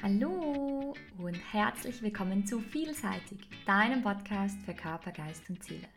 Hallo 0.00 0.94
und 1.18 1.34
herzlich 1.52 2.00
willkommen 2.02 2.46
zu 2.46 2.60
Vielseitig, 2.60 3.40
deinem 3.66 4.00
Podcast 4.02 4.56
für 4.64 4.72
Körper, 4.72 5.10
Geist 5.10 5.50
und 5.50 5.64
Seele. 5.64 5.88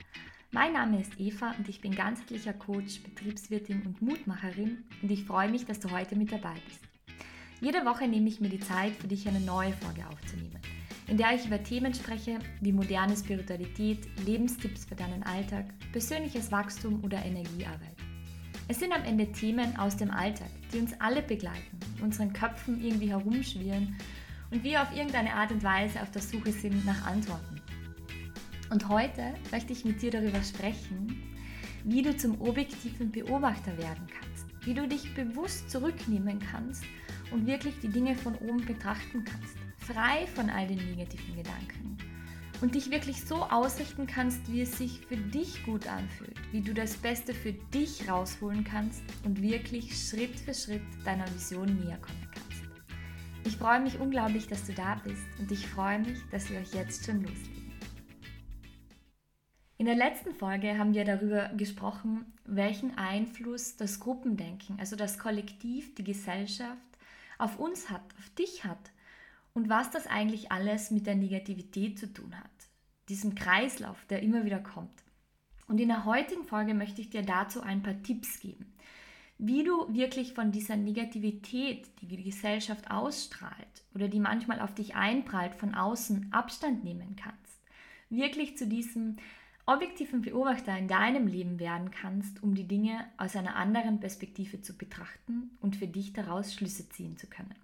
Mein 0.49 0.73
Name 0.73 0.99
ist 0.99 1.19
Eva 1.19 1.53
und 1.59 1.69
ich 1.69 1.81
bin 1.81 1.93
ganzheitlicher 1.93 2.53
Coach, 2.53 3.03
Betriebswirtin 3.03 3.83
und 3.85 4.01
Mutmacherin 4.01 4.85
und 5.03 5.11
ich 5.11 5.25
freue 5.25 5.49
mich, 5.49 5.65
dass 5.65 5.79
du 5.79 5.91
heute 5.91 6.15
mit 6.15 6.31
dabei 6.31 6.55
bist. 6.67 6.81
Jede 7.61 7.85
Woche 7.85 8.07
nehme 8.07 8.27
ich 8.27 8.41
mir 8.41 8.49
die 8.49 8.59
Zeit, 8.59 8.93
für 8.95 9.07
dich 9.07 9.27
eine 9.27 9.39
neue 9.39 9.73
Folge 9.73 10.03
aufzunehmen, 10.07 10.59
in 11.07 11.17
der 11.17 11.35
ich 11.35 11.45
über 11.45 11.61
Themen 11.61 11.93
spreche 11.93 12.39
wie 12.59 12.73
moderne 12.73 13.15
Spiritualität, 13.15 13.99
Lebenstipps 14.25 14.83
für 14.83 14.95
deinen 14.95 15.21
Alltag, 15.21 15.65
persönliches 15.91 16.51
Wachstum 16.51 17.03
oder 17.03 17.23
Energiearbeit. 17.23 17.95
Es 18.67 18.79
sind 18.79 18.93
am 18.93 19.03
Ende 19.03 19.31
Themen 19.31 19.77
aus 19.77 19.95
dem 19.95 20.09
Alltag, 20.09 20.49
die 20.71 20.79
uns 20.79 20.93
alle 20.99 21.21
begleiten, 21.21 21.79
unseren 22.01 22.33
Köpfen 22.33 22.81
irgendwie 22.81 23.09
herumschwirren 23.09 23.95
und 24.51 24.63
wir 24.63 24.81
auf 24.81 24.91
irgendeine 24.95 25.33
Art 25.33 25.51
und 25.51 25.63
Weise 25.63 26.01
auf 26.01 26.11
der 26.11 26.21
Suche 26.21 26.51
sind 26.51 26.85
nach 26.85 27.05
Antworten. 27.05 27.61
Und 28.69 28.87
heute 28.87 29.33
möchte 29.51 29.73
ich 29.73 29.85
mit 29.85 30.01
dir 30.01 30.11
darüber 30.11 30.41
sprechen, 30.43 31.21
wie 31.83 32.01
du 32.01 32.15
zum 32.15 32.39
objektiven 32.41 33.11
Beobachter 33.11 33.77
werden 33.77 34.07
kannst, 34.07 34.45
wie 34.65 34.73
du 34.73 34.87
dich 34.87 35.13
bewusst 35.13 35.69
zurücknehmen 35.69 36.39
kannst 36.39 36.83
und 37.31 37.47
wirklich 37.47 37.79
die 37.79 37.89
Dinge 37.89 38.15
von 38.15 38.35
oben 38.35 38.65
betrachten 38.65 39.23
kannst, 39.23 39.57
frei 39.77 40.27
von 40.27 40.49
all 40.49 40.67
den 40.67 40.77
negativen 40.77 41.35
Gedanken 41.35 41.97
und 42.61 42.75
dich 42.75 42.91
wirklich 42.91 43.25
so 43.25 43.43
ausrichten 43.43 44.07
kannst, 44.07 44.51
wie 44.51 44.61
es 44.61 44.77
sich 44.77 44.99
für 45.07 45.17
dich 45.17 45.63
gut 45.65 45.87
anfühlt, 45.87 46.37
wie 46.51 46.61
du 46.61 46.73
das 46.73 46.95
Beste 46.95 47.33
für 47.33 47.53
dich 47.53 48.07
rausholen 48.07 48.63
kannst 48.63 49.01
und 49.25 49.41
wirklich 49.41 49.97
Schritt 49.97 50.39
für 50.39 50.53
Schritt 50.53 50.83
deiner 51.03 51.27
Vision 51.33 51.65
näher 51.65 51.97
kommen 51.97 52.29
kannst. 52.31 52.63
Ich 53.43 53.57
freue 53.57 53.79
mich 53.79 53.99
unglaublich, 53.99 54.47
dass 54.47 54.65
du 54.65 54.73
da 54.73 54.95
bist 55.03 55.23
und 55.39 55.51
ich 55.51 55.67
freue 55.67 55.99
mich, 55.99 56.19
dass 56.29 56.49
wir 56.49 56.59
euch 56.59 56.73
jetzt 56.73 57.05
schon 57.05 57.21
loslegen. 57.23 57.71
In 59.79 59.87
der 59.87 59.95
letzten 59.95 60.35
Folge 60.35 60.77
haben 60.77 60.93
wir 60.93 61.05
darüber 61.05 61.49
gesprochen, 61.57 62.31
welchen 62.45 62.95
Einfluss 62.99 63.77
das 63.77 63.99
Gruppendenken, 63.99 64.79
also 64.79 64.95
das 64.95 65.17
Kollektiv, 65.17 65.95
die 65.95 66.03
Gesellschaft 66.03 66.77
auf 67.39 67.57
uns 67.57 67.89
hat, 67.89 68.03
auf 68.19 68.29
dich 68.35 68.63
hat 68.63 68.91
und 69.53 69.69
was 69.69 69.91
das 69.91 70.07
eigentlich 70.07 70.51
alles 70.51 70.91
mit 70.91 71.07
der 71.07 71.15
Negativität 71.15 71.99
zu 71.99 72.11
tun 72.11 72.37
hat. 72.39 72.49
Diesen 73.09 73.35
Kreislauf, 73.35 74.05
der 74.05 74.21
immer 74.21 74.45
wieder 74.45 74.59
kommt. 74.59 75.03
Und 75.67 75.79
in 75.79 75.87
der 75.87 76.05
heutigen 76.05 76.43
Folge 76.43 76.73
möchte 76.73 77.01
ich 77.01 77.09
dir 77.09 77.21
dazu 77.21 77.61
ein 77.61 77.81
paar 77.81 78.01
Tipps 78.03 78.39
geben, 78.39 78.73
wie 79.37 79.63
du 79.63 79.93
wirklich 79.93 80.33
von 80.33 80.51
dieser 80.51 80.75
Negativität, 80.75 81.89
die 82.01 82.07
die 82.07 82.23
Gesellschaft 82.23 82.91
ausstrahlt 82.91 83.83
oder 83.95 84.07
die 84.07 84.19
manchmal 84.19 84.59
auf 84.59 84.73
dich 84.75 84.95
einprallt, 84.95 85.55
von 85.55 85.73
außen 85.73 86.31
Abstand 86.31 86.83
nehmen 86.83 87.15
kannst. 87.15 87.61
Wirklich 88.09 88.57
zu 88.57 88.67
diesem 88.67 89.17
objektiven 89.65 90.21
Beobachter 90.21 90.77
in 90.77 90.87
deinem 90.87 91.27
Leben 91.27 91.59
werden 91.59 91.91
kannst, 91.91 92.43
um 92.43 92.53
die 92.53 92.67
Dinge 92.67 93.05
aus 93.17 93.35
einer 93.35 93.55
anderen 93.55 93.99
Perspektive 93.99 94.61
zu 94.61 94.77
betrachten 94.77 95.51
und 95.61 95.75
für 95.77 95.87
dich 95.87 96.13
daraus 96.13 96.53
Schlüsse 96.53 96.89
ziehen 96.89 97.17
zu 97.17 97.27
können. 97.27 97.55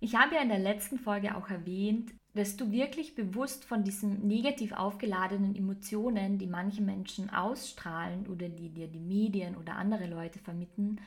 Ich 0.00 0.14
habe 0.14 0.34
ja 0.34 0.42
in 0.42 0.48
der 0.48 0.58
letzten 0.58 0.98
Folge 0.98 1.36
auch 1.36 1.48
erwähnt, 1.48 2.12
dass 2.34 2.56
du 2.56 2.70
wirklich 2.70 3.14
bewusst 3.14 3.64
von 3.64 3.82
diesen 3.82 4.26
negativ 4.26 4.72
aufgeladenen 4.72 5.56
Emotionen, 5.56 6.38
die 6.38 6.46
manche 6.46 6.82
Menschen 6.82 7.30
ausstrahlen 7.30 8.26
oder 8.26 8.48
die 8.48 8.68
dir 8.68 8.88
die 8.88 9.00
Medien 9.00 9.56
oder 9.56 9.76
andere 9.76 10.06
Leute 10.06 10.38
vermitteln, 10.38 11.00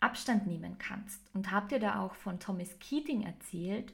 Abstand 0.00 0.46
nehmen 0.46 0.76
kannst. 0.78 1.20
Und 1.32 1.52
habe 1.52 1.68
dir 1.68 1.78
da 1.78 2.00
auch 2.00 2.14
von 2.14 2.40
Thomas 2.40 2.76
Keating 2.80 3.22
erzählt, 3.22 3.92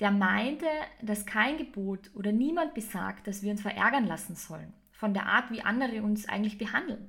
der 0.00 0.10
meinte, 0.10 0.66
dass 1.02 1.24
kein 1.24 1.56
Gebot 1.56 2.10
oder 2.14 2.32
niemand 2.32 2.74
besagt, 2.74 3.26
dass 3.26 3.42
wir 3.42 3.52
uns 3.52 3.62
verärgern 3.62 4.06
lassen 4.06 4.34
sollen 4.34 4.72
von 4.98 5.14
der 5.14 5.26
Art, 5.26 5.52
wie 5.52 5.62
andere 5.62 6.02
uns 6.02 6.28
eigentlich 6.28 6.58
behandeln. 6.58 7.08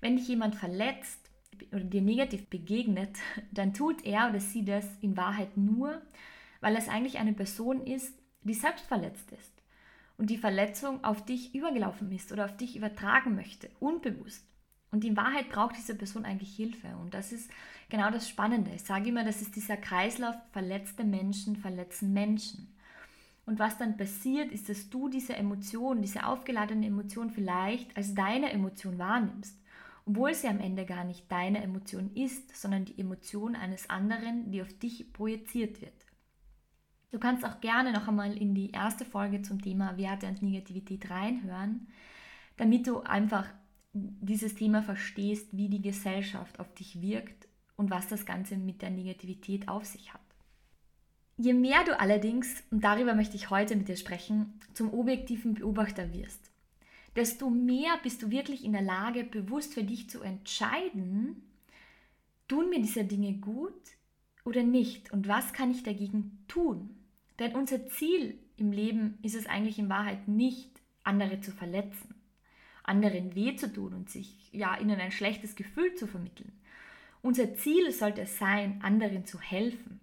Wenn 0.00 0.16
dich 0.16 0.28
jemand 0.28 0.54
verletzt, 0.54 1.30
oder 1.72 1.84
dir 1.84 2.02
negativ 2.02 2.48
begegnet, 2.48 3.16
dann 3.52 3.74
tut 3.74 4.04
er 4.04 4.30
oder 4.30 4.40
sie 4.40 4.64
das 4.64 4.86
in 5.00 5.16
Wahrheit 5.16 5.56
nur, 5.56 6.00
weil 6.60 6.76
es 6.76 6.88
eigentlich 6.88 7.18
eine 7.18 7.32
Person 7.32 7.86
ist, 7.86 8.18
die 8.42 8.54
selbst 8.54 8.86
verletzt 8.86 9.32
ist 9.32 9.52
und 10.16 10.30
die 10.30 10.38
Verletzung 10.38 11.02
auf 11.04 11.24
dich 11.24 11.54
übergelaufen 11.54 12.10
ist 12.12 12.32
oder 12.32 12.44
auf 12.44 12.56
dich 12.56 12.76
übertragen 12.76 13.34
möchte, 13.34 13.70
unbewusst. 13.80 14.46
Und 14.90 15.04
in 15.04 15.16
Wahrheit 15.16 15.48
braucht 15.48 15.76
diese 15.76 15.96
Person 15.96 16.24
eigentlich 16.24 16.54
Hilfe. 16.54 16.86
Und 17.02 17.14
das 17.14 17.32
ist 17.32 17.50
genau 17.88 18.10
das 18.12 18.28
Spannende. 18.28 18.70
Ich 18.72 18.84
sage 18.84 19.08
immer, 19.08 19.24
das 19.24 19.42
ist 19.42 19.56
dieser 19.56 19.76
Kreislauf, 19.76 20.36
verletzte 20.52 21.02
Menschen 21.02 21.56
verletzen 21.56 22.12
Menschen. 22.12 22.72
Und 23.44 23.58
was 23.58 23.76
dann 23.76 23.96
passiert, 23.96 24.52
ist, 24.52 24.68
dass 24.68 24.88
du 24.90 25.08
diese 25.08 25.34
Emotion, 25.34 26.00
diese 26.00 26.24
aufgeladene 26.24 26.86
Emotion 26.86 27.30
vielleicht 27.30 27.94
als 27.96 28.14
deine 28.14 28.52
Emotion 28.52 28.98
wahrnimmst 28.98 29.58
obwohl 30.06 30.34
sie 30.34 30.48
am 30.48 30.60
Ende 30.60 30.84
gar 30.84 31.04
nicht 31.04 31.30
deine 31.30 31.62
Emotion 31.62 32.10
ist, 32.14 32.54
sondern 32.56 32.84
die 32.84 32.98
Emotion 32.98 33.54
eines 33.56 33.88
anderen, 33.88 34.50
die 34.50 34.62
auf 34.62 34.72
dich 34.78 35.12
projiziert 35.12 35.80
wird. 35.80 36.06
Du 37.10 37.18
kannst 37.18 37.44
auch 37.44 37.60
gerne 37.60 37.92
noch 37.92 38.08
einmal 38.08 38.36
in 38.36 38.54
die 38.54 38.72
erste 38.72 39.04
Folge 39.04 39.40
zum 39.42 39.62
Thema 39.62 39.96
Werte 39.96 40.26
und 40.26 40.42
Negativität 40.42 41.10
reinhören, 41.10 41.86
damit 42.56 42.86
du 42.86 43.00
einfach 43.00 43.46
dieses 43.92 44.56
Thema 44.56 44.82
verstehst, 44.82 45.48
wie 45.52 45.68
die 45.68 45.80
Gesellschaft 45.80 46.58
auf 46.58 46.74
dich 46.74 47.00
wirkt 47.00 47.48
und 47.76 47.90
was 47.90 48.08
das 48.08 48.26
Ganze 48.26 48.56
mit 48.56 48.82
der 48.82 48.90
Negativität 48.90 49.68
auf 49.68 49.84
sich 49.84 50.12
hat. 50.12 50.20
Je 51.36 51.52
mehr 51.52 51.84
du 51.84 51.98
allerdings, 51.98 52.62
und 52.70 52.82
darüber 52.82 53.14
möchte 53.14 53.36
ich 53.36 53.50
heute 53.50 53.76
mit 53.76 53.88
dir 53.88 53.96
sprechen, 53.96 54.60
zum 54.72 54.92
objektiven 54.92 55.54
Beobachter 55.54 56.12
wirst, 56.12 56.50
desto 57.16 57.50
mehr 57.50 57.98
bist 58.02 58.22
du 58.22 58.30
wirklich 58.30 58.64
in 58.64 58.72
der 58.72 58.82
Lage, 58.82 59.24
bewusst 59.24 59.74
für 59.74 59.84
dich 59.84 60.10
zu 60.10 60.22
entscheiden, 60.22 61.42
tun 62.48 62.68
mir 62.70 62.80
diese 62.80 63.04
Dinge 63.04 63.34
gut 63.34 63.72
oder 64.44 64.62
nicht 64.62 65.12
und 65.12 65.28
was 65.28 65.52
kann 65.52 65.70
ich 65.70 65.82
dagegen 65.82 66.44
tun. 66.48 66.90
Denn 67.38 67.54
unser 67.54 67.86
Ziel 67.86 68.38
im 68.56 68.72
Leben 68.72 69.18
ist 69.22 69.34
es 69.34 69.46
eigentlich 69.46 69.78
in 69.78 69.88
Wahrheit 69.88 70.28
nicht, 70.28 70.70
andere 71.02 71.40
zu 71.40 71.52
verletzen, 71.52 72.14
anderen 72.82 73.34
weh 73.34 73.56
zu 73.56 73.72
tun 73.72 73.94
und 73.94 74.10
sich 74.10 74.50
ja 74.52 74.78
ihnen 74.78 75.00
ein 75.00 75.12
schlechtes 75.12 75.56
Gefühl 75.56 75.94
zu 75.94 76.06
vermitteln. 76.06 76.52
Unser 77.22 77.54
Ziel 77.54 77.90
sollte 77.90 78.22
es 78.22 78.38
sein, 78.38 78.80
anderen 78.82 79.24
zu 79.24 79.40
helfen. 79.40 80.00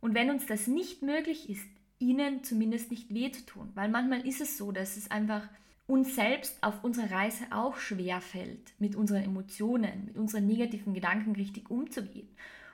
Und 0.00 0.14
wenn 0.14 0.30
uns 0.30 0.46
das 0.46 0.66
nicht 0.66 1.02
möglich 1.02 1.48
ist, 1.48 1.66
ihnen 1.98 2.44
zumindest 2.44 2.90
nicht 2.90 3.12
weh 3.14 3.30
zu 3.30 3.46
tun, 3.46 3.70
weil 3.74 3.88
manchmal 3.88 4.26
ist 4.26 4.40
es 4.40 4.58
so, 4.58 4.72
dass 4.72 4.96
es 4.96 5.10
einfach 5.10 5.48
uns 5.86 6.16
selbst 6.16 6.62
auf 6.62 6.82
unserer 6.82 7.10
Reise 7.10 7.44
auch 7.50 7.76
schwer 7.76 8.20
fällt, 8.20 8.72
mit 8.78 8.96
unseren 8.96 9.22
Emotionen, 9.22 10.06
mit 10.06 10.16
unseren 10.16 10.46
negativen 10.46 10.94
Gedanken 10.94 11.32
richtig 11.32 11.70
umzugehen. 11.70 12.28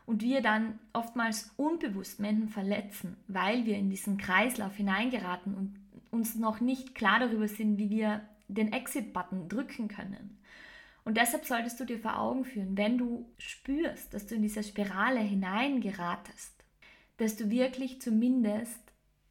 Und 0.06 0.22
wir 0.22 0.40
dann 0.40 0.78
oftmals 0.92 1.52
unbewusst 1.56 2.20
Menschen 2.20 2.48
verletzen, 2.48 3.16
weil 3.28 3.66
wir 3.66 3.76
in 3.76 3.90
diesen 3.90 4.16
Kreislauf 4.16 4.74
hineingeraten 4.74 5.54
und 5.54 5.76
uns 6.10 6.34
noch 6.34 6.60
nicht 6.60 6.94
klar 6.94 7.20
darüber 7.20 7.48
sind, 7.48 7.78
wie 7.78 7.90
wir 7.90 8.22
den 8.48 8.72
Exit-Button 8.72 9.48
drücken 9.48 9.88
können. 9.88 10.38
Und 11.04 11.16
deshalb 11.16 11.44
solltest 11.44 11.80
du 11.80 11.84
dir 11.84 11.98
vor 11.98 12.18
Augen 12.18 12.44
führen, 12.44 12.76
wenn 12.76 12.98
du 12.98 13.26
spürst, 13.38 14.14
dass 14.14 14.26
du 14.26 14.34
in 14.34 14.42
diese 14.42 14.62
Spirale 14.62 15.20
hineingeratest, 15.20 16.64
dass 17.16 17.36
du 17.36 17.50
wirklich 17.50 18.00
zumindest 18.00 18.80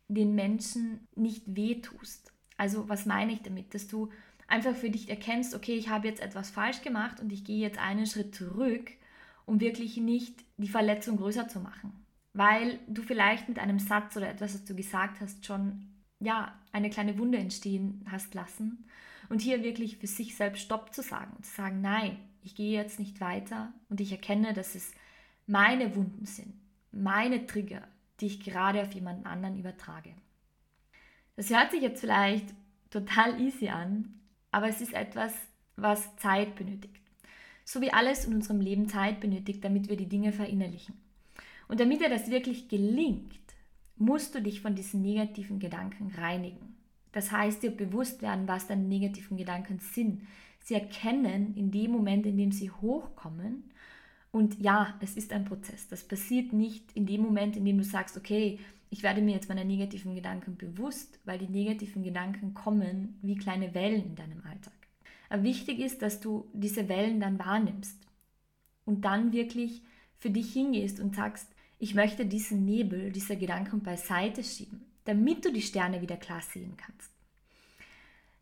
den 0.08 0.36
Menschen 0.36 1.08
nicht 1.16 1.56
wehtust, 1.56 2.31
also 2.62 2.88
was 2.88 3.08
meine 3.08 3.34
ich 3.34 3.42
damit? 3.42 3.74
Dass 3.74 3.88
du 3.88 4.12
einfach 4.48 4.76
für 4.76 4.92
dich 4.92 5.10
erkennst, 5.10 5.56
okay, 5.56 5.74
ich 5.74 5.90
habe 5.90 6.08
jetzt 6.08 6.22
etwas 6.22 6.52
falsch 6.52 6.84
gemacht 6.84 7.20
und 7.20 7.34
ich 7.34 7.44
gehe 7.44 7.58
jetzt 7.58 7.80
einen 7.80 8.06
Schritt 8.06 8.36
zurück, 8.36 8.92
um 9.48 9.60
wirklich 9.60 9.98
nicht 9.98 10.46
die 10.58 10.68
Verletzung 10.68 11.18
größer 11.18 11.48
zu 11.48 11.60
machen. 11.60 11.92
Weil 12.34 12.78
du 12.88 13.02
vielleicht 13.02 13.50
mit 13.50 13.58
einem 13.58 13.80
Satz 13.80 14.16
oder 14.16 14.30
etwas, 14.30 14.54
was 14.54 14.64
du 14.64 14.76
gesagt 14.76 15.22
hast, 15.22 15.44
schon 15.44 15.88
ja, 16.20 16.54
eine 16.72 16.92
kleine 16.92 17.18
Wunde 17.18 17.40
entstehen 17.40 18.06
hast 18.12 18.36
lassen. 18.36 18.86
Und 19.28 19.42
hier 19.42 19.64
wirklich 19.64 19.98
für 19.98 20.06
sich 20.06 20.36
selbst 20.36 20.62
Stopp 20.62 20.94
zu 20.94 21.02
sagen 21.02 21.34
und 21.38 21.48
zu 21.48 21.56
sagen, 21.56 21.82
nein, 21.82 22.20
ich 22.44 22.54
gehe 22.54 22.80
jetzt 22.80 23.00
nicht 23.00 23.22
weiter 23.22 23.74
und 23.90 24.02
ich 24.02 24.12
erkenne, 24.12 24.54
dass 24.54 24.76
es 24.76 24.92
meine 25.48 25.96
Wunden 25.96 26.28
sind, 26.28 26.54
meine 26.92 27.48
Trigger, 27.48 27.82
die 28.20 28.28
ich 28.28 28.40
gerade 28.40 28.84
auf 28.84 28.94
jemanden 28.94 29.26
anderen 29.26 29.58
übertrage. 29.58 30.14
Das 31.42 31.50
hört 31.50 31.72
sich 31.72 31.82
jetzt 31.82 32.02
vielleicht 32.02 32.54
total 32.92 33.42
easy 33.42 33.70
an, 33.70 34.14
aber 34.52 34.68
es 34.68 34.80
ist 34.80 34.94
etwas, 34.94 35.34
was 35.76 36.16
Zeit 36.18 36.54
benötigt. 36.54 37.02
So 37.66 37.82
wie 37.82 37.92
alles 37.92 38.26
in 38.26 38.36
unserem 38.36 38.62
Leben 38.62 38.88
Zeit 38.88 39.20
benötigt, 39.20 39.64
damit 39.64 39.90
wir 39.90 39.98
die 39.98 40.08
Dinge 40.08 40.34
verinnerlichen. 40.34 40.94
Und 41.68 41.80
damit 41.80 42.00
dir 42.00 42.12
das 42.12 42.30
wirklich 42.30 42.68
gelingt, 42.68 43.34
musst 43.96 44.36
du 44.36 44.42
dich 44.44 44.62
von 44.62 44.76
diesen 44.76 45.02
negativen 45.02 45.58
Gedanken 45.58 46.14
reinigen. 46.16 46.76
Das 47.12 47.32
heißt, 47.32 47.64
dir 47.64 47.72
bewusst 47.72 48.22
werden, 48.22 48.48
was 48.48 48.68
deine 48.68 48.84
negativen 48.84 49.36
Gedanken 49.36 49.80
sind. 49.80 50.22
Sie 50.60 50.76
erkennen 50.76 51.56
in 51.56 51.72
dem 51.72 51.90
Moment, 51.90 52.28
in 52.28 52.38
dem 52.38 52.52
sie 52.52 52.70
hochkommen 52.70 53.64
Und 54.32 54.62
ja, 54.62 54.94
es 55.02 55.18
ist 55.18 55.34
ein 55.34 55.46
Prozess. 55.46 55.88
Das 55.88 56.08
passiert 56.08 56.54
nicht 56.54 56.92
in 56.94 57.08
dem 57.08 57.22
Moment, 57.22 57.58
in 57.58 57.66
dem 57.66 57.80
du 57.80 57.84
sagst, 57.84 58.16
okay, 58.16 58.60
ich 58.92 59.04
werde 59.04 59.22
mir 59.22 59.34
jetzt 59.34 59.48
meiner 59.48 59.64
negativen 59.64 60.14
Gedanken 60.16 60.58
bewusst, 60.58 61.18
weil 61.24 61.40
die 61.40 61.48
negativen 61.48 62.04
Gedanken 62.04 62.54
kommen 62.54 63.18
wie 63.22 63.38
kleine 63.38 63.74
Wellen 63.74 64.06
in 64.06 64.16
deinem 64.16 64.44
Alltag. 64.46 64.74
Aber 65.30 65.44
wichtig 65.44 65.80
ist, 65.80 66.02
dass 66.02 66.20
du 66.20 66.46
diese 66.54 66.90
Wellen 66.90 67.22
dann 67.22 67.40
wahrnimmst 67.40 67.98
und 68.86 69.06
dann 69.06 69.32
wirklich 69.32 69.82
für 70.18 70.30
dich 70.30 70.52
hingehst 70.52 71.00
und 71.00 71.16
sagst, 71.16 71.48
ich 71.80 71.96
möchte 71.96 72.26
diesen 72.26 72.66
Nebel, 72.66 73.12
diese 73.12 73.38
Gedanken 73.38 73.82
beiseite 73.82 74.44
schieben, 74.44 74.82
damit 75.06 75.46
du 75.46 75.54
die 75.54 75.62
Sterne 75.62 76.02
wieder 76.02 76.18
klar 76.18 76.42
sehen 76.42 76.76
kannst. 76.76 77.10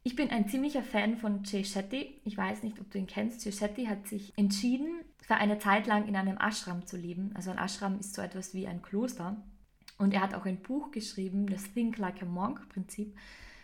Ich 0.01 0.15
bin 0.15 0.31
ein 0.31 0.49
ziemlicher 0.49 0.81
Fan 0.81 1.17
von 1.17 1.43
Jay 1.43 1.63
Shetty. 1.63 2.19
Ich 2.25 2.35
weiß 2.35 2.63
nicht, 2.63 2.79
ob 2.79 2.89
du 2.89 2.97
ihn 2.97 3.05
kennst. 3.05 3.45
Jay 3.45 3.51
Shetty 3.51 3.85
hat 3.85 4.07
sich 4.07 4.33
entschieden, 4.35 4.87
für 5.21 5.35
eine 5.35 5.59
Zeit 5.59 5.85
lang 5.85 6.07
in 6.07 6.15
einem 6.15 6.37
Ashram 6.37 6.87
zu 6.87 6.97
leben. 6.97 7.31
Also 7.35 7.51
ein 7.51 7.59
Ashram 7.59 7.99
ist 7.99 8.15
so 8.15 8.23
etwas 8.23 8.55
wie 8.55 8.65
ein 8.65 8.81
Kloster. 8.81 9.37
Und 9.99 10.13
er 10.13 10.21
hat 10.21 10.33
auch 10.33 10.45
ein 10.45 10.61
Buch 10.61 10.91
geschrieben, 10.91 11.45
das 11.45 11.71
Think 11.73 11.97
Like 11.97 12.23
a 12.23 12.25
Monk 12.25 12.67
Prinzip, 12.69 13.15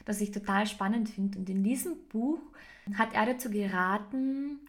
das 0.03 0.21
ich 0.21 0.31
total 0.31 0.67
spannend 0.67 1.09
finde. 1.09 1.39
Und 1.39 1.49
in 1.49 1.63
diesem 1.63 1.95
Buch 2.09 2.39
hat 2.93 3.13
er 3.13 3.25
dazu 3.25 3.49
geraten, 3.49 4.59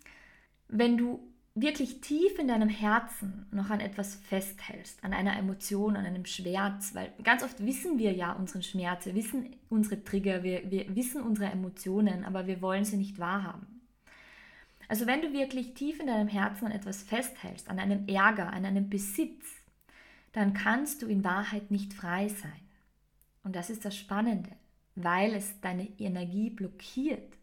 wenn 0.69 0.97
du 0.97 1.21
wirklich 1.55 2.01
tief 2.01 2.39
in 2.39 2.49
deinem 2.49 2.69
Herzen 2.69 3.47
noch 3.51 3.71
an 3.71 3.81
etwas 3.81 4.15
festhältst, 4.15 5.03
an 5.03 5.13
einer 5.13 5.37
Emotion, 5.39 5.97
an 5.97 6.05
einem 6.07 6.27
Schmerz, 6.27 6.95
weil 6.95 7.13
ganz 7.25 7.43
oft 7.43 7.65
wissen 7.65 7.99
wir 7.99 8.13
ja 8.13 8.33
unseren 8.33 8.63
Schmerz, 8.63 9.07
wir 9.07 9.15
wissen 9.15 9.57
unsere 9.69 10.05
Trigger, 10.05 10.43
wir, 10.43 10.71
wir 10.71 10.95
wissen 10.95 11.23
unsere 11.23 11.51
Emotionen, 11.51 12.25
aber 12.25 12.47
wir 12.47 12.61
wollen 12.61 12.85
sie 12.85 12.99
nicht 12.99 13.19
wahrhaben. 13.19 13.67
Also 14.87 15.07
wenn 15.07 15.23
du 15.23 15.33
wirklich 15.33 15.75
tief 15.75 15.99
in 15.99 16.07
deinem 16.07 16.29
Herzen 16.29 16.67
an 16.67 16.73
etwas 16.73 17.03
festhältst, 17.03 17.69
an 17.69 17.79
einem 17.79 18.07
Ärger, 18.07 18.53
an 18.53 18.65
einem 18.65 18.89
Besitz, 18.89 19.56
dann 20.37 20.53
kannst 20.53 21.01
du 21.01 21.07
in 21.07 21.25
Wahrheit 21.25 21.71
nicht 21.71 21.95
frei 21.95 22.29
sein. 22.29 22.61
Und 23.43 23.57
das 23.57 23.71
ist 23.71 23.87
das 23.87 23.97
Spannende, 23.97 24.51
weil 24.95 25.35
es 25.35 25.63
deine 25.63 25.89
Energie 25.99 26.51
blockiert. 26.51 27.39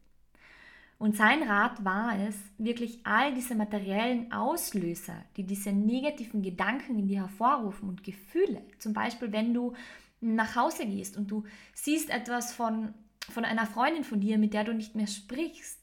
Und 0.99 1.17
sein 1.17 1.41
Rat 1.41 1.83
war 1.83 2.15
es, 2.19 2.37
wirklich 2.59 2.99
all 3.03 3.33
diese 3.33 3.55
materiellen 3.55 4.31
Auslöser, 4.31 5.15
die 5.37 5.43
diese 5.43 5.71
negativen 5.71 6.43
Gedanken 6.43 6.99
in 6.99 7.07
dir 7.07 7.21
hervorrufen 7.21 7.89
und 7.89 8.03
Gefühle, 8.03 8.61
zum 8.77 8.93
Beispiel 8.93 9.31
wenn 9.31 9.55
du 9.55 9.73
nach 10.21 10.55
Hause 10.55 10.85
gehst 10.85 11.17
und 11.17 11.31
du 11.31 11.45
siehst 11.73 12.11
etwas 12.11 12.53
von, 12.53 12.93
von 13.21 13.43
einer 13.43 13.65
Freundin 13.65 14.03
von 14.03 14.19
dir, 14.19 14.37
mit 14.37 14.53
der 14.53 14.65
du 14.65 14.73
nicht 14.75 14.93
mehr 14.93 15.07
sprichst, 15.07 15.79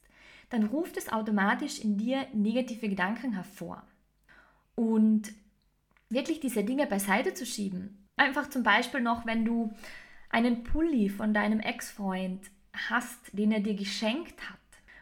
dann 0.49 0.63
ruft 0.63 0.95
es 0.95 1.11
automatisch 1.11 1.79
in 1.79 1.97
dir 1.97 2.25
negative 2.31 2.87
Gedanken 2.87 3.33
hervor. 3.33 3.83
Und 4.75 5.33
wirklich 6.11 6.39
diese 6.39 6.63
Dinge 6.63 6.87
beiseite 6.87 7.33
zu 7.33 7.45
schieben, 7.45 8.07
einfach 8.17 8.49
zum 8.49 8.63
Beispiel 8.63 9.01
noch, 9.01 9.25
wenn 9.25 9.45
du 9.45 9.73
einen 10.29 10.63
Pulli 10.63 11.09
von 11.09 11.33
deinem 11.33 11.59
Ex-Freund 11.59 12.49
hast, 12.89 13.19
den 13.33 13.51
er 13.51 13.59
dir 13.59 13.75
geschenkt 13.75 14.49
hat, 14.49 14.57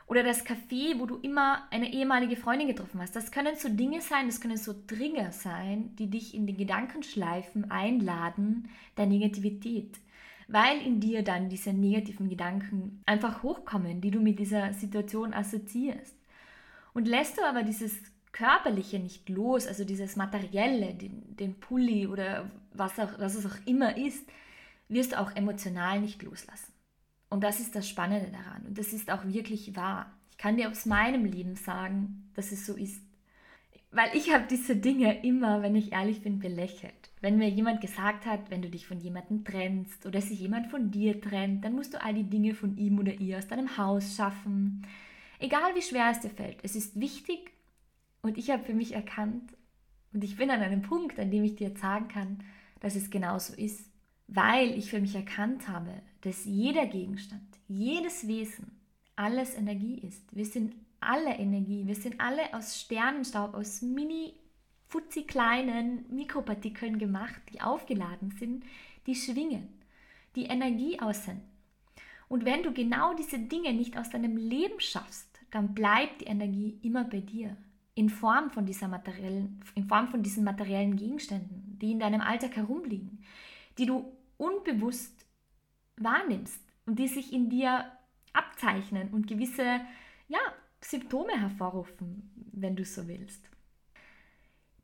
oder 0.10 0.24
das 0.24 0.44
Café, 0.44 0.98
wo 0.98 1.06
du 1.06 1.18
immer 1.18 1.68
eine 1.70 1.94
ehemalige 1.94 2.36
Freundin 2.36 2.68
getroffen 2.68 3.00
hast. 3.00 3.16
Das 3.16 3.32
können 3.32 3.56
so 3.56 3.70
Dinge 3.70 4.02
sein, 4.02 4.26
das 4.26 4.42
können 4.42 4.58
so 4.58 4.74
Trigger 4.74 5.32
sein, 5.32 5.96
die 5.98 6.10
dich 6.10 6.34
in 6.34 6.48
den 6.48 6.58
Gedankenschleifen 6.58 7.70
einladen 7.70 8.70
der 8.98 9.06
Negativität. 9.06 10.00
Weil 10.48 10.82
in 10.82 11.00
dir 11.00 11.22
dann 11.24 11.48
diese 11.48 11.74
negativen 11.74 12.28
Gedanken 12.28 13.04
einfach 13.06 13.44
hochkommen, 13.44 14.02
die 14.02 14.10
du 14.10 14.20
mit 14.20 14.40
dieser 14.40 14.74
Situation 14.74 15.32
assoziierst. 15.32 16.16
Und 16.96 17.08
lässt 17.08 17.38
du 17.38 17.44
aber 17.46 17.62
dieses 17.62 18.02
Körperliche 18.32 19.00
nicht 19.00 19.28
los, 19.30 19.68
also 19.68 19.84
dieses 19.84 20.16
Materielle, 20.16 20.94
den, 20.94 21.36
den 21.36 21.60
Pulli 21.60 22.08
oder 22.08 22.50
was, 22.74 23.00
auch, 23.00 23.20
was 23.20 23.36
es 23.36 23.46
auch 23.46 23.58
immer 23.66 23.98
ist, 23.98 24.26
wirst 24.88 25.14
du 25.14 25.20
auch 25.20 25.36
emotional 25.36 26.00
nicht 26.00 26.22
loslassen. 26.22 26.74
Und 27.30 27.44
das 27.44 27.60
ist 27.60 27.76
das 27.76 27.88
Spannende 27.88 28.32
daran. 28.32 28.66
Und 28.68 28.78
das 28.78 28.94
ist 28.94 29.12
auch 29.12 29.26
wirklich 29.26 29.76
wahr. 29.76 30.12
Ich 30.32 30.38
kann 30.38 30.58
dir 30.58 30.70
aus 30.70 30.86
meinem 30.86 31.26
Leben 31.26 31.56
sagen, 31.56 32.32
dass 32.34 32.52
es 32.52 32.66
so 32.66 32.76
ist. 32.76 33.04
Weil 33.92 34.16
ich 34.16 34.32
habe 34.32 34.46
diese 34.50 34.76
Dinge 34.76 35.24
immer, 35.24 35.64
wenn 35.64 35.76
ich 35.76 35.92
ehrlich 35.94 36.22
bin, 36.22 36.40
belächelt. 36.40 36.94
Wenn 37.22 37.38
mir 37.38 37.50
jemand 37.50 37.82
gesagt 37.82 38.26
hat, 38.26 38.50
wenn 38.50 38.62
du 38.62 38.70
dich 38.70 38.88
von 38.88 39.00
jemandem 39.00 39.44
trennst 39.44 40.06
oder 40.06 40.22
sich 40.22 40.40
jemand 40.40 40.68
von 40.68 40.92
dir 40.92 41.20
trennt, 41.20 41.66
dann 41.66 41.74
musst 41.74 41.94
du 41.94 42.02
all 42.02 42.14
die 42.14 42.30
Dinge 42.30 42.54
von 42.54 42.78
ihm 42.78 43.00
oder 43.00 43.14
ihr 43.14 43.38
aus 43.38 43.48
deinem 43.48 43.78
Haus 43.78 44.16
schaffen. 44.16 44.86
Egal 45.40 45.74
wie 45.76 45.82
schwer 45.82 46.10
es 46.12 46.20
dir 46.20 46.30
fällt, 46.30 46.58
es 46.64 46.76
ist 46.76 47.00
wichtig 47.00 47.52
und 48.22 48.38
ich 48.38 48.50
habe 48.50 48.64
für 48.64 48.74
mich 48.74 48.94
erkannt 48.94 49.56
und 50.14 50.24
ich 50.24 50.38
bin 50.38 50.50
an 50.50 50.62
einem 50.62 50.82
Punkt, 50.82 51.20
an 51.20 51.32
dem 51.32 51.44
ich 51.44 51.56
dir 51.56 51.76
sagen 51.76 52.08
kann, 52.08 52.44
dass 52.80 52.96
es 52.96 53.10
genauso 53.10 53.54
ist, 53.54 53.90
weil 54.28 54.78
ich 54.78 54.90
für 54.90 55.00
mich 55.00 55.16
erkannt 55.16 55.68
habe, 55.68 55.94
dass 56.22 56.46
jeder 56.46 56.86
Gegenstand, 56.86 57.44
jedes 57.68 58.28
Wesen, 58.28 58.80
alles 59.16 59.56
Energie 59.56 60.00
ist. 60.00 60.24
Wir 60.36 60.46
sind 60.46 60.74
alle 61.00 61.38
Energie. 61.38 61.86
Wir 61.86 61.96
sind 61.96 62.20
alle 62.20 62.54
aus 62.54 62.80
Sternenstaub, 62.80 63.54
aus 63.54 63.82
mini 63.82 64.34
futzi 64.88 65.24
kleinen 65.24 66.06
Mikropartikeln 66.10 66.98
gemacht, 66.98 67.42
die 67.54 67.62
aufgeladen 67.62 68.32
sind, 68.32 68.64
die 69.06 69.16
schwingen, 69.16 69.68
die 70.36 70.46
Energie 70.46 71.00
aussenden. 71.00 71.44
Und 72.28 72.46
wenn 72.46 72.64
du 72.64 72.74
genau 72.74 73.14
diese 73.14 73.40
Dinge 73.40 73.74
nicht 73.74 73.98
aus 73.98 74.10
deinem 74.10 74.38
Leben 74.38 74.80
schaffst, 74.80 75.28
dann 75.52 75.74
bleibt 75.74 76.22
die 76.22 76.26
Energie 76.26 76.80
immer 76.84 77.04
bei 77.04 77.20
dir 77.20 77.58
in 78.00 78.10
Form 78.10 78.50
von 78.50 78.66
dieser 78.66 78.88
materiellen, 78.88 79.60
in 79.76 79.84
Form 79.84 80.08
von 80.08 80.24
diesen 80.24 80.46
materiellen 80.46 80.96
Gegenständen, 80.96 81.78
die 81.82 81.92
in 81.92 82.00
deinem 82.00 82.22
Alltag 82.22 82.56
herumliegen, 82.56 83.26
die 83.78 83.86
du 83.86 84.10
unbewusst 84.38 85.26
wahrnimmst 85.98 86.64
und 86.86 86.98
die 86.98 87.10
sich 87.10 87.34
in 87.34 87.50
dir 87.50 87.92
abzeichnen 88.32 89.10
und 89.10 89.28
gewisse 89.28 89.82
ja, 90.30 90.40
Symptome 90.80 91.38
hervorrufen, 91.38 92.32
wenn 92.54 92.78
du 92.78 92.86
so 92.86 93.06
willst. 93.10 93.50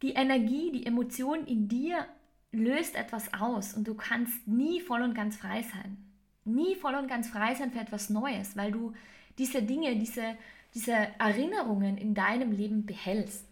Die 0.01 0.12
Energie, 0.12 0.73
die 0.73 0.85
Emotion 0.85 1.45
in 1.45 1.69
dir 1.69 2.06
löst 2.51 2.95
etwas 2.95 3.33
aus 3.33 3.73
und 3.75 3.88
du 3.88 3.95
kannst 3.95 4.45
nie 4.45 4.81
voll 4.81 5.01
und 5.01 5.13
ganz 5.13 5.38
frei 5.38 5.62
sein. 5.62 5.97
Nie 6.44 6.75
voll 6.75 6.95
und 6.95 7.07
ganz 7.07 7.29
frei 7.29 7.56
sein 7.56 7.71
für 7.71 7.79
etwas 7.79 8.09
Neues, 8.09 8.57
weil 8.57 8.73
du 8.73 8.91
diese 9.38 9.63
Dinge, 9.63 9.95
diese, 9.95 10.35
diese 10.75 10.92
Erinnerungen 10.92 11.98
in 11.98 12.13
deinem 12.13 12.51
Leben 12.51 12.86
behältst. 12.86 13.48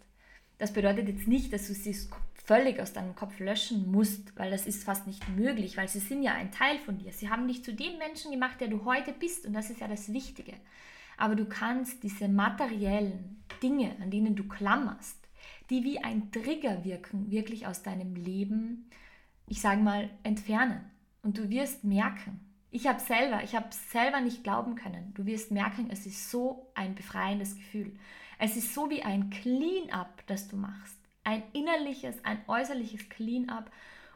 Das 0.58 0.72
bedeutet 0.72 1.08
jetzt 1.08 1.26
nicht, 1.26 1.52
dass 1.52 1.66
du 1.66 1.74
sie 1.74 1.96
völlig 2.44 2.78
aus 2.78 2.92
deinem 2.92 3.16
Kopf 3.16 3.40
löschen 3.40 3.90
musst, 3.90 4.38
weil 4.38 4.50
das 4.50 4.66
ist 4.66 4.84
fast 4.84 5.06
nicht 5.06 5.26
möglich, 5.30 5.76
weil 5.78 5.88
sie 5.88 5.98
sind 5.98 6.22
ja 6.22 6.34
ein 6.34 6.52
Teil 6.52 6.78
von 6.78 6.98
dir. 6.98 7.12
Sie 7.12 7.30
haben 7.30 7.48
dich 7.48 7.64
zu 7.64 7.72
dem 7.72 7.98
Menschen 7.98 8.30
gemacht, 8.30 8.60
der 8.60 8.68
du 8.68 8.84
heute 8.84 9.12
bist 9.12 9.46
und 9.46 9.54
das 9.54 9.70
ist 9.70 9.80
ja 9.80 9.88
das 9.88 10.12
Wichtige. 10.12 10.52
Aber 11.16 11.34
du 11.34 11.46
kannst 11.46 12.02
diese 12.02 12.28
materiellen 12.28 13.42
Dinge, 13.62 13.96
an 14.02 14.10
denen 14.10 14.36
du 14.36 14.46
klammerst, 14.46 15.18
die 15.70 15.82
wie 15.82 16.00
ein 16.00 16.30
Trigger 16.30 16.84
wirken, 16.84 17.30
wirklich 17.30 17.66
aus 17.66 17.82
deinem 17.82 18.14
Leben, 18.14 18.90
ich 19.48 19.62
sage 19.62 19.80
mal, 19.80 20.10
entfernen. 20.22 20.90
Und 21.22 21.38
du 21.38 21.48
wirst 21.48 21.84
merken, 21.84 22.40
ich 22.74 22.86
habe 22.86 23.00
selber, 23.00 23.42
ich 23.42 23.54
habe 23.54 23.68
selber 23.70 24.20
nicht 24.20 24.42
glauben 24.42 24.74
können. 24.74 25.12
Du 25.14 25.26
wirst 25.26 25.50
merken, 25.50 25.88
es 25.90 26.06
ist 26.06 26.30
so 26.30 26.70
ein 26.74 26.94
befreiendes 26.94 27.54
Gefühl. 27.56 27.92
Es 28.38 28.56
ist 28.56 28.74
so 28.74 28.90
wie 28.90 29.02
ein 29.02 29.30
Clean-up, 29.30 30.22
das 30.26 30.48
du 30.48 30.56
machst 30.56 30.98
ein 31.24 31.42
innerliches, 31.52 32.22
ein 32.24 32.38
äußerliches 32.46 33.08
Clean-up, 33.08 33.70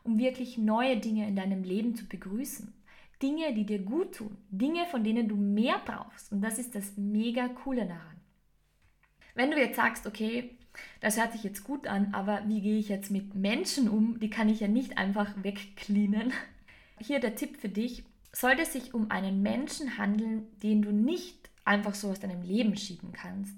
um 0.05 0.19
wirklich 0.19 0.59
neue 0.59 0.99
Dinge 0.99 1.27
in 1.27 1.37
deinem 1.37 1.65
Leben 1.65 1.97
zu 1.97 2.07
begrüßen. 2.07 2.73
Dinge, 3.21 3.53
die 3.53 3.67
dir 3.67 3.81
gut 3.81 4.17
tun, 4.17 4.37
Dinge, 4.51 4.87
von 4.87 5.03
denen 5.03 5.29
du 5.29 5.35
mehr 5.35 5.81
brauchst. 5.85 6.31
Und 6.31 6.41
das 6.43 6.59
ist 6.59 6.75
das 6.75 6.97
mega 6.97 7.49
coole 7.49 7.85
daran. 7.85 8.21
Wenn 9.35 9.51
du 9.51 9.59
jetzt 9.59 9.77
sagst, 9.77 10.07
okay, 10.07 10.57
das 11.01 11.19
hört 11.19 11.33
sich 11.33 11.43
jetzt 11.43 11.65
gut 11.65 11.89
an, 11.89 12.15
aber 12.15 12.43
wie 12.47 12.61
gehe 12.61 12.79
ich 12.79 12.89
jetzt 12.89 13.11
mit 13.11 13.35
Menschen 13.35 13.89
um? 13.89 14.21
Die 14.21 14.31
kann 14.31 14.49
ich 14.49 14.61
ja 14.61 14.69
nicht 14.69 14.99
einfach 14.99 15.33
wegcleanen. 15.43 16.33
Hier 17.01 17.19
der 17.19 17.35
Tipp 17.35 17.57
für 17.57 17.69
dich. 17.69 18.05
Sollte 18.33 18.63
es 18.63 18.73
sich 18.73 18.95
um 18.95 19.11
einen 19.11 19.43
Menschen 19.43 19.99
handeln, 19.99 20.47
den 20.63 20.83
du 20.83 20.93
nicht 20.93 21.51
einfach 21.65 21.95
so 21.95 22.11
aus 22.11 22.21
deinem 22.21 22.43
Leben 22.43 22.77
schieben 22.77 23.13
kannst, 23.13 23.55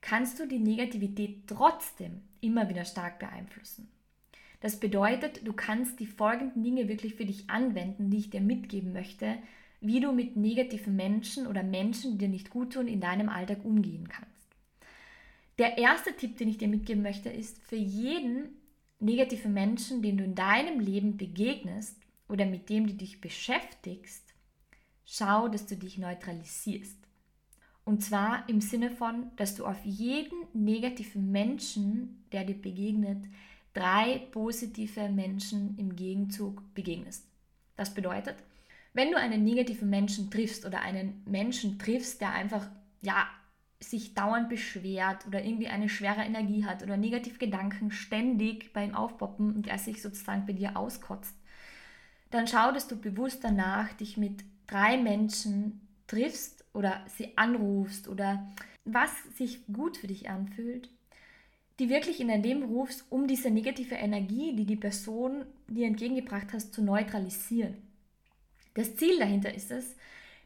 kannst 0.00 0.38
du 0.38 0.46
die 0.46 0.58
Negativität 0.58 1.46
trotzdem 1.46 2.22
immer 2.40 2.68
wieder 2.68 2.84
stark 2.84 3.18
beeinflussen. 3.18 3.88
Das 4.60 4.80
bedeutet, 4.80 5.46
du 5.46 5.52
kannst 5.52 6.00
die 6.00 6.06
folgenden 6.06 6.62
Dinge 6.62 6.88
wirklich 6.88 7.14
für 7.14 7.26
dich 7.26 7.50
anwenden, 7.50 8.10
die 8.10 8.18
ich 8.18 8.30
dir 8.30 8.40
mitgeben 8.40 8.92
möchte, 8.92 9.36
wie 9.80 10.00
du 10.00 10.12
mit 10.12 10.36
negativen 10.36 10.96
Menschen 10.96 11.46
oder 11.46 11.62
Menschen, 11.62 12.12
die 12.12 12.18
dir 12.18 12.28
nicht 12.28 12.50
gut 12.50 12.72
tun, 12.72 12.88
in 12.88 13.00
deinem 13.00 13.28
Alltag 13.28 13.64
umgehen 13.64 14.08
kannst. 14.08 14.30
Der 15.58 15.78
erste 15.78 16.14
Tipp, 16.14 16.36
den 16.38 16.48
ich 16.48 16.58
dir 16.58 16.68
mitgeben 16.68 17.02
möchte, 17.02 17.28
ist 17.28 17.62
für 17.62 17.76
jeden 17.76 18.48
negativen 18.98 19.52
Menschen, 19.52 20.02
den 20.02 20.16
du 20.16 20.24
in 20.24 20.34
deinem 20.34 20.80
Leben 20.80 21.16
begegnest 21.16 22.05
oder 22.28 22.46
mit 22.46 22.68
dem 22.68 22.86
du 22.86 22.94
dich 22.94 23.20
beschäftigst, 23.20 24.34
schau, 25.04 25.48
dass 25.48 25.66
du 25.66 25.76
dich 25.76 25.98
neutralisierst. 25.98 26.98
Und 27.84 28.02
zwar 28.02 28.48
im 28.48 28.60
Sinne 28.60 28.90
von, 28.90 29.30
dass 29.36 29.54
du 29.54 29.64
auf 29.64 29.84
jeden 29.84 30.36
negativen 30.52 31.30
Menschen, 31.30 32.24
der 32.32 32.44
dir 32.44 32.60
begegnet, 32.60 33.24
drei 33.74 34.26
positive 34.32 35.08
Menschen 35.08 35.78
im 35.78 35.94
Gegenzug 35.94 36.62
begegnest. 36.74 37.24
Das 37.76 37.94
bedeutet, 37.94 38.36
wenn 38.92 39.12
du 39.12 39.18
einen 39.18 39.44
negativen 39.44 39.90
Menschen 39.90 40.30
triffst 40.30 40.64
oder 40.64 40.80
einen 40.80 41.22
Menschen 41.26 41.78
triffst, 41.78 42.20
der 42.20 42.32
einfach 42.32 42.66
ja 43.02 43.28
sich 43.78 44.14
dauernd 44.14 44.48
beschwert 44.48 45.26
oder 45.26 45.44
irgendwie 45.44 45.68
eine 45.68 45.88
schwere 45.88 46.22
Energie 46.22 46.64
hat 46.64 46.82
oder 46.82 46.96
negative 46.96 47.38
Gedanken 47.38 47.90
ständig 47.90 48.72
bei 48.72 48.84
ihm 48.84 48.94
aufpoppen 48.94 49.54
und 49.54 49.66
er 49.66 49.78
sich 49.78 50.00
sozusagen 50.00 50.46
bei 50.46 50.54
dir 50.54 50.76
auskotzt, 50.76 51.36
dann 52.30 52.46
schau, 52.46 52.72
dass 52.72 52.88
du 52.88 52.96
bewusst 52.96 53.44
danach 53.44 53.92
dich 53.94 54.16
mit 54.16 54.44
drei 54.66 54.96
Menschen 54.96 55.80
triffst 56.06 56.64
oder 56.72 57.04
sie 57.16 57.36
anrufst 57.36 58.08
oder 58.08 58.46
was 58.84 59.10
sich 59.36 59.66
gut 59.66 59.96
für 59.96 60.06
dich 60.06 60.28
anfühlt, 60.28 60.90
die 61.78 61.88
wirklich 61.88 62.20
in 62.20 62.28
dein 62.28 62.42
Leben 62.42 62.62
rufst, 62.64 63.04
um 63.10 63.26
diese 63.26 63.50
negative 63.50 63.96
Energie, 63.96 64.54
die 64.54 64.64
die 64.64 64.76
Person 64.76 65.44
dir 65.68 65.86
entgegengebracht 65.86 66.52
hast, 66.52 66.72
zu 66.72 66.82
neutralisieren. 66.82 67.76
Das 68.74 68.96
Ziel 68.96 69.18
dahinter 69.18 69.54
ist 69.54 69.70
es, 69.70 69.96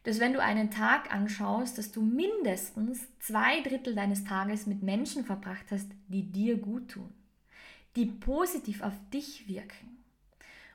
dass 0.03 0.19
wenn 0.19 0.33
du 0.33 0.41
einen 0.41 0.71
Tag 0.71 1.13
anschaust, 1.13 1.77
dass 1.77 1.91
du 1.91 2.01
mindestens 2.01 3.07
zwei 3.19 3.61
Drittel 3.61 3.93
deines 3.93 4.23
Tages 4.23 4.65
mit 4.65 4.81
Menschen 4.81 5.25
verbracht 5.25 5.65
hast, 5.69 5.89
die 6.07 6.23
dir 6.31 6.57
gut 6.57 6.89
tun, 6.89 7.13
die 7.95 8.07
positiv 8.07 8.81
auf 8.81 8.93
dich 9.13 9.47
wirken. 9.47 10.00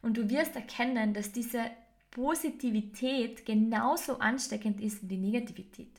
Und 0.06 0.16
du 0.16 0.30
wirst 0.30 0.54
erkennen, 0.54 1.14
dass 1.14 1.32
diese 1.32 1.64
Positivität 2.12 3.44
genauso 3.44 4.20
ansteckend 4.20 4.80
ist 4.80 5.02
wie 5.02 5.08
die 5.08 5.16
Negativität. 5.16 5.90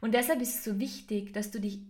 Und 0.00 0.14
deshalb 0.14 0.40
ist 0.40 0.54
es 0.54 0.64
so 0.64 0.78
wichtig, 0.78 1.32
dass 1.32 1.50
du 1.50 1.58
dich 1.58 1.80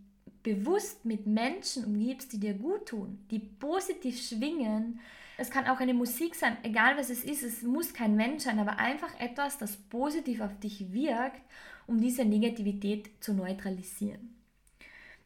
bewusst 0.42 1.04
mit 1.04 1.26
Menschen 1.26 1.84
umgibst, 1.84 2.32
die 2.32 2.40
dir 2.40 2.54
gut 2.54 2.86
tun, 2.86 3.18
die 3.30 3.40
positiv 3.40 4.26
schwingen. 4.26 5.00
Es 5.36 5.50
kann 5.50 5.66
auch 5.66 5.80
eine 5.80 5.92
Musik 5.92 6.34
sein, 6.34 6.56
egal 6.62 6.96
was 6.96 7.10
es 7.10 7.24
ist, 7.24 7.42
es 7.42 7.60
muss 7.62 7.92
kein 7.92 8.16
Mensch 8.16 8.44
sein, 8.44 8.58
aber 8.58 8.78
einfach 8.78 9.20
etwas, 9.20 9.58
das 9.58 9.76
positiv 9.76 10.40
auf 10.40 10.58
dich 10.60 10.94
wirkt, 10.94 11.42
um 11.86 12.00
diese 12.00 12.24
Negativität 12.24 13.10
zu 13.20 13.34
neutralisieren. 13.34 14.34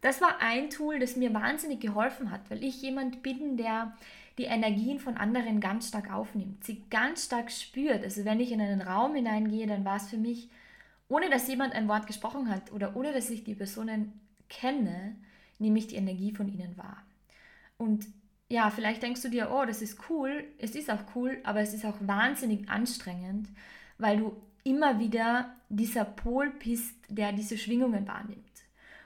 Das 0.00 0.20
war 0.20 0.40
ein 0.40 0.68
Tool, 0.68 0.98
das 0.98 1.14
mir 1.14 1.32
wahnsinnig 1.32 1.78
geholfen 1.78 2.32
hat, 2.32 2.50
weil 2.50 2.64
ich 2.64 2.82
jemand 2.82 3.22
bin, 3.22 3.56
der 3.56 3.96
die 4.38 4.44
Energien 4.44 4.98
von 4.98 5.16
anderen 5.16 5.60
ganz 5.60 5.88
stark 5.88 6.12
aufnimmt, 6.12 6.64
sie 6.64 6.82
ganz 6.90 7.26
stark 7.26 7.50
spürt. 7.50 8.02
Also 8.02 8.24
wenn 8.24 8.40
ich 8.40 8.50
in 8.50 8.60
einen 8.60 8.82
Raum 8.82 9.14
hineingehe, 9.14 9.66
dann 9.66 9.84
war 9.84 9.96
es 9.96 10.08
für 10.08 10.16
mich, 10.16 10.48
ohne 11.08 11.30
dass 11.30 11.48
jemand 11.48 11.74
ein 11.74 11.88
Wort 11.88 12.06
gesprochen 12.06 12.48
hat 12.48 12.72
oder 12.72 12.96
ohne 12.96 13.12
dass 13.12 13.30
ich 13.30 13.44
die 13.44 13.54
Personen 13.54 14.12
kenne, 14.48 15.16
nehme 15.58 15.78
ich 15.78 15.86
die 15.86 15.96
Energie 15.96 16.32
von 16.32 16.48
ihnen 16.48 16.76
wahr. 16.76 17.02
Und 17.76 18.06
ja, 18.48 18.70
vielleicht 18.70 19.02
denkst 19.02 19.22
du 19.22 19.30
dir, 19.30 19.50
oh, 19.52 19.64
das 19.64 19.82
ist 19.82 19.98
cool, 20.08 20.44
es 20.58 20.74
ist 20.74 20.90
auch 20.90 21.02
cool, 21.14 21.38
aber 21.44 21.60
es 21.60 21.74
ist 21.74 21.84
auch 21.84 21.96
wahnsinnig 22.00 22.68
anstrengend, 22.68 23.48
weil 23.98 24.18
du 24.18 24.36
immer 24.64 24.98
wieder 24.98 25.54
dieser 25.68 26.04
Pol 26.04 26.50
bist, 26.50 26.96
der 27.08 27.32
diese 27.32 27.58
Schwingungen 27.58 28.06
wahrnimmt. 28.08 28.44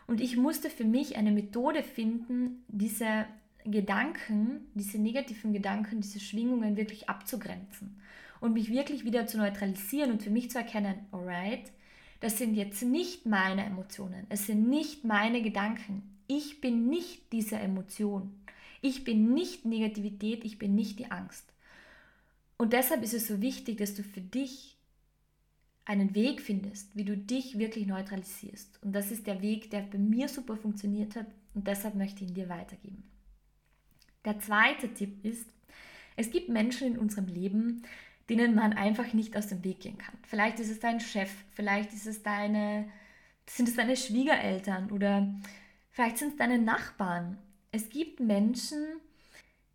Und 0.06 0.20
ich 0.20 0.36
musste 0.36 0.70
für 0.70 0.84
mich 0.84 1.16
eine 1.16 1.32
Methode 1.32 1.82
finden, 1.82 2.64
diese 2.68 3.26
Gedanken, 3.70 4.66
diese 4.74 4.98
negativen 4.98 5.52
Gedanken, 5.52 6.00
diese 6.00 6.20
Schwingungen 6.20 6.76
wirklich 6.76 7.08
abzugrenzen 7.08 8.00
und 8.40 8.52
mich 8.52 8.70
wirklich 8.70 9.04
wieder 9.04 9.26
zu 9.26 9.38
neutralisieren 9.38 10.12
und 10.12 10.22
für 10.22 10.30
mich 10.30 10.50
zu 10.50 10.58
erkennen, 10.58 11.06
alright, 11.12 11.72
das 12.20 12.38
sind 12.38 12.54
jetzt 12.54 12.82
nicht 12.82 13.26
meine 13.26 13.64
Emotionen, 13.64 14.26
es 14.28 14.46
sind 14.46 14.68
nicht 14.68 15.04
meine 15.04 15.42
Gedanken. 15.42 16.02
Ich 16.26 16.60
bin 16.60 16.88
nicht 16.88 17.32
diese 17.32 17.56
Emotion. 17.56 18.34
Ich 18.80 19.04
bin 19.04 19.32
nicht 19.34 19.64
Negativität, 19.64 20.44
ich 20.44 20.58
bin 20.58 20.74
nicht 20.74 20.98
die 20.98 21.10
Angst. 21.10 21.44
Und 22.58 22.72
deshalb 22.72 23.02
ist 23.02 23.14
es 23.14 23.28
so 23.28 23.40
wichtig, 23.40 23.78
dass 23.78 23.94
du 23.94 24.02
für 24.02 24.20
dich 24.20 24.76
einen 25.84 26.14
Weg 26.14 26.42
findest, 26.42 26.94
wie 26.94 27.04
du 27.04 27.16
dich 27.16 27.58
wirklich 27.58 27.86
neutralisierst. 27.86 28.82
Und 28.82 28.92
das 28.92 29.10
ist 29.10 29.26
der 29.26 29.40
Weg, 29.40 29.70
der 29.70 29.80
bei 29.80 29.96
mir 29.96 30.28
super 30.28 30.56
funktioniert 30.56 31.16
hat 31.16 31.26
und 31.54 31.66
deshalb 31.66 31.94
möchte 31.94 32.24
ich 32.24 32.30
ihn 32.30 32.34
dir 32.34 32.48
weitergeben. 32.48 33.04
Der 34.24 34.38
zweite 34.40 34.92
Tipp 34.92 35.24
ist, 35.24 35.46
es 36.16 36.30
gibt 36.30 36.48
Menschen 36.48 36.88
in 36.88 36.98
unserem 36.98 37.26
Leben, 37.26 37.82
denen 38.28 38.54
man 38.54 38.72
einfach 38.72 39.12
nicht 39.12 39.36
aus 39.36 39.46
dem 39.46 39.64
Weg 39.64 39.80
gehen 39.80 39.98
kann. 39.98 40.18
Vielleicht 40.26 40.60
ist 40.60 40.70
es 40.70 40.80
dein 40.80 41.00
Chef, 41.00 41.30
vielleicht 41.50 41.92
ist 41.92 42.06
es 42.06 42.22
deine, 42.22 42.88
sind 43.48 43.68
es 43.68 43.76
deine 43.76 43.96
Schwiegereltern 43.96 44.90
oder 44.90 45.34
vielleicht 45.90 46.18
sind 46.18 46.32
es 46.32 46.36
deine 46.36 46.58
Nachbarn. 46.58 47.38
Es 47.72 47.88
gibt 47.88 48.20
Menschen, 48.20 48.84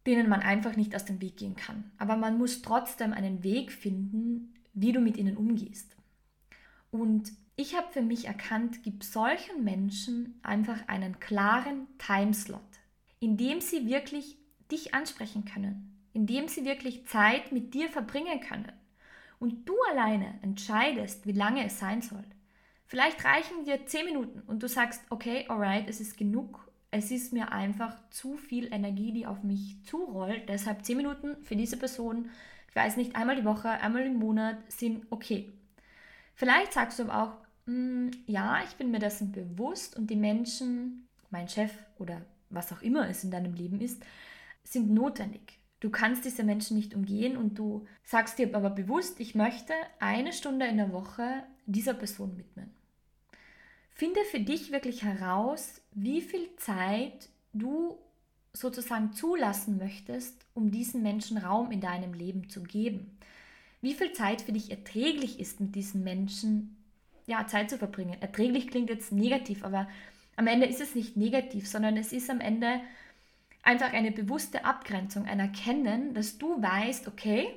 denen 0.05 0.29
man 0.29 0.41
einfach 0.41 0.75
nicht 0.75 0.95
aus 0.95 1.05
dem 1.05 1.21
Weg 1.21 1.37
gehen 1.37 1.55
kann. 1.55 1.91
Aber 1.97 2.17
man 2.17 2.37
muss 2.37 2.61
trotzdem 2.61 3.13
einen 3.13 3.43
Weg 3.43 3.71
finden, 3.71 4.53
wie 4.73 4.91
du 4.91 4.99
mit 4.99 5.17
ihnen 5.17 5.37
umgehst. 5.37 5.95
Und 6.91 7.31
ich 7.55 7.75
habe 7.75 7.91
für 7.91 8.01
mich 8.01 8.25
erkannt, 8.25 8.83
gib 8.83 9.03
solchen 9.03 9.63
Menschen 9.63 10.39
einfach 10.43 10.87
einen 10.87 11.19
klaren 11.19 11.87
Timeslot, 11.99 12.61
in 13.23 13.37
dem 13.37 13.61
sie 13.61 13.87
wirklich 13.87 14.37
dich 14.69 14.93
ansprechen 14.93 15.45
können, 15.45 15.97
indem 16.11 16.49
sie 16.49 16.65
wirklich 16.65 17.07
Zeit 17.07 17.53
mit 17.53 17.73
dir 17.73 17.87
verbringen 17.87 18.41
können. 18.41 18.73
Und 19.39 19.63
du 19.63 19.75
alleine 19.89 20.39
entscheidest, 20.41 21.25
wie 21.25 21.31
lange 21.31 21.65
es 21.65 21.79
sein 21.79 22.01
soll. 22.01 22.25
Vielleicht 22.85 23.23
reichen 23.23 23.63
dir 23.63 23.85
10 23.85 24.03
Minuten 24.03 24.41
und 24.45 24.61
du 24.61 24.67
sagst, 24.67 25.01
okay, 25.09 25.45
alright, 25.47 25.87
es 25.87 26.01
ist 26.01 26.17
genug. 26.17 26.69
Es 26.91 27.11
ist 27.11 27.31
mir 27.31 27.53
einfach 27.53 27.97
zu 28.09 28.35
viel 28.35 28.73
Energie, 28.73 29.13
die 29.13 29.25
auf 29.25 29.41
mich 29.41 29.81
zurollt. 29.85 30.49
Deshalb 30.49 30.83
10 30.83 30.97
Minuten 30.97 31.41
für 31.43 31.55
diese 31.55 31.77
Person, 31.77 32.29
ich 32.67 32.75
weiß 32.75 32.97
nicht, 32.97 33.15
einmal 33.15 33.37
die 33.37 33.45
Woche, 33.45 33.69
einmal 33.69 34.05
im 34.05 34.19
Monat 34.19 34.57
sind 34.67 35.07
okay. 35.11 35.49
Vielleicht 36.35 36.73
sagst 36.73 36.99
du 36.99 37.03
aber 37.03 37.23
auch, 37.23 37.71
mm, 37.71 38.09
ja, 38.25 38.61
ich 38.65 38.75
bin 38.75 38.91
mir 38.91 38.99
dessen 38.99 39.31
bewusst 39.31 39.95
und 39.95 40.09
die 40.09 40.17
Menschen, 40.17 41.07
mein 41.29 41.47
Chef 41.47 41.71
oder 41.97 42.21
was 42.53 42.71
auch 42.71 42.81
immer 42.81 43.09
es 43.09 43.23
in 43.23 43.31
deinem 43.31 43.53
Leben 43.53 43.81
ist, 43.81 44.03
sind 44.63 44.91
notwendig. 44.91 45.59
Du 45.79 45.89
kannst 45.89 46.23
diese 46.23 46.43
Menschen 46.43 46.77
nicht 46.77 46.95
umgehen 46.95 47.35
und 47.35 47.59
du 47.59 47.85
sagst 48.03 48.39
dir 48.39 48.55
aber 48.55 48.69
bewusst, 48.69 49.19
ich 49.19 49.35
möchte 49.35 49.73
eine 49.99 50.31
Stunde 50.31 50.65
in 50.65 50.77
der 50.77 50.93
Woche 50.93 51.43
dieser 51.65 51.93
Person 51.93 52.37
widmen. 52.37 52.71
Finde 53.89 54.21
für 54.31 54.39
dich 54.39 54.71
wirklich 54.71 55.03
heraus, 55.03 55.81
wie 55.91 56.21
viel 56.21 56.55
Zeit 56.55 57.29
du 57.51 57.97
sozusagen 58.53 59.13
zulassen 59.13 59.77
möchtest, 59.77 60.45
um 60.53 60.71
diesen 60.71 61.03
Menschen 61.03 61.37
Raum 61.37 61.71
in 61.71 61.81
deinem 61.81 62.13
Leben 62.13 62.49
zu 62.49 62.63
geben. 62.63 63.17
Wie 63.81 63.93
viel 63.93 64.13
Zeit 64.13 64.41
für 64.41 64.53
dich 64.53 64.71
erträglich 64.71 65.39
ist, 65.39 65.59
mit 65.59 65.75
diesen 65.75 66.03
Menschen 66.03 66.77
ja, 67.25 67.45
Zeit 67.47 67.69
zu 67.69 67.77
verbringen. 67.77 68.21
Erträglich 68.21 68.67
klingt 68.67 68.89
jetzt 68.89 69.11
negativ, 69.11 69.63
aber 69.63 69.87
am 70.35 70.47
Ende 70.47 70.65
ist 70.65 70.81
es 70.81 70.95
nicht 70.95 71.17
negativ, 71.17 71.67
sondern 71.67 71.97
es 71.97 72.11
ist 72.11 72.29
am 72.29 72.39
Ende 72.39 72.81
einfach 73.61 73.93
eine 73.93 74.11
bewusste 74.11 74.65
Abgrenzung, 74.65 75.25
ein 75.25 75.39
Erkennen, 75.39 76.13
dass 76.13 76.37
du 76.37 76.61
weißt, 76.61 77.07
okay, 77.07 77.47